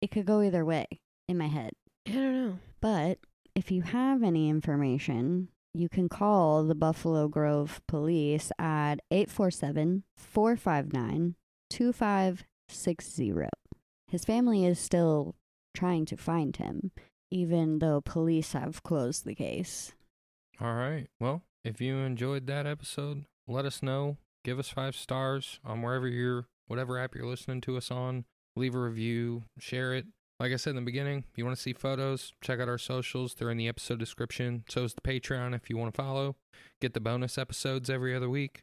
it 0.02 0.10
could 0.10 0.26
go 0.26 0.42
either 0.42 0.66
way 0.66 0.86
in 1.26 1.38
my 1.38 1.46
head. 1.46 1.72
I 2.06 2.12
don't 2.12 2.32
know. 2.32 2.58
But 2.82 3.18
if 3.58 3.72
you 3.72 3.82
have 3.82 4.22
any 4.22 4.48
information, 4.48 5.48
you 5.74 5.88
can 5.88 6.08
call 6.08 6.62
the 6.62 6.76
Buffalo 6.76 7.26
Grove 7.26 7.82
Police 7.88 8.52
at 8.56 9.00
847 9.10 10.04
459 10.16 11.34
2560. 11.68 13.42
His 14.06 14.24
family 14.24 14.64
is 14.64 14.78
still 14.78 15.34
trying 15.74 16.06
to 16.06 16.16
find 16.16 16.56
him, 16.56 16.92
even 17.32 17.80
though 17.80 18.00
police 18.00 18.52
have 18.52 18.84
closed 18.84 19.24
the 19.24 19.34
case. 19.34 19.92
All 20.60 20.74
right. 20.74 21.08
Well, 21.18 21.42
if 21.64 21.80
you 21.80 21.96
enjoyed 21.96 22.46
that 22.46 22.64
episode, 22.64 23.24
let 23.48 23.64
us 23.64 23.82
know. 23.82 24.18
Give 24.44 24.60
us 24.60 24.68
five 24.68 24.94
stars 24.94 25.58
on 25.64 25.82
wherever 25.82 26.06
you're, 26.06 26.46
whatever 26.68 26.96
app 26.96 27.16
you're 27.16 27.26
listening 27.26 27.60
to 27.62 27.76
us 27.76 27.90
on. 27.90 28.24
Leave 28.54 28.76
a 28.76 28.78
review, 28.78 29.42
share 29.58 29.94
it. 29.94 30.06
Like 30.40 30.52
I 30.52 30.56
said 30.56 30.70
in 30.70 30.76
the 30.76 30.82
beginning, 30.82 31.24
if 31.30 31.36
you 31.36 31.44
want 31.44 31.56
to 31.56 31.62
see 31.62 31.72
photos, 31.72 32.32
check 32.40 32.60
out 32.60 32.68
our 32.68 32.78
socials. 32.78 33.34
They're 33.34 33.50
in 33.50 33.56
the 33.56 33.66
episode 33.66 33.98
description. 33.98 34.64
So 34.68 34.84
is 34.84 34.94
the 34.94 35.00
Patreon 35.00 35.54
if 35.54 35.68
you 35.68 35.76
want 35.76 35.92
to 35.92 36.00
follow. 36.00 36.36
Get 36.80 36.94
the 36.94 37.00
bonus 37.00 37.38
episodes 37.38 37.90
every 37.90 38.14
other 38.14 38.30
week, 38.30 38.60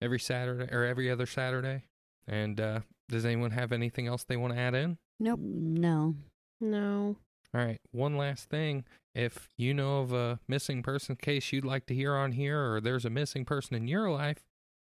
every 0.00 0.20
Saturday, 0.20 0.72
or 0.72 0.84
every 0.84 1.10
other 1.10 1.26
Saturday. 1.26 1.82
And 2.28 2.60
uh, 2.60 2.80
does 3.08 3.24
anyone 3.24 3.50
have 3.50 3.72
anything 3.72 4.06
else 4.06 4.22
they 4.22 4.36
want 4.36 4.54
to 4.54 4.60
add 4.60 4.74
in? 4.76 4.98
Nope. 5.18 5.40
No. 5.42 6.14
No. 6.60 7.16
All 7.52 7.60
right. 7.60 7.80
One 7.90 8.16
last 8.16 8.48
thing. 8.48 8.84
If 9.12 9.48
you 9.56 9.74
know 9.74 10.00
of 10.02 10.12
a 10.12 10.38
missing 10.46 10.80
person 10.84 11.16
case 11.16 11.52
you'd 11.52 11.64
like 11.64 11.86
to 11.86 11.94
hear 11.94 12.14
on 12.14 12.32
here, 12.32 12.72
or 12.72 12.80
there's 12.80 13.04
a 13.04 13.10
missing 13.10 13.44
person 13.44 13.74
in 13.74 13.88
your 13.88 14.08
life, 14.10 14.38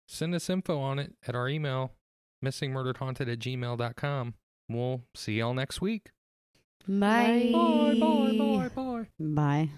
send 0.08 0.36
us 0.36 0.52
info 0.52 0.80
on 0.80 1.00
it 1.00 1.16
at 1.28 1.34
our 1.34 1.50
email, 1.50 1.94
missingmurderedhaunted 2.46 3.32
at 3.32 3.40
gmail.com. 3.40 4.36
We'll 4.74 5.02
see 5.16 5.34
y'all 5.34 5.54
next 5.54 5.82
week. 5.82 6.12
Bye. 6.88 7.52
Bye. 7.54 7.96
Bye, 8.00 8.38
bye, 8.38 8.70
bye, 8.70 8.70
bye. 8.76 9.08
Bye. 9.20 9.70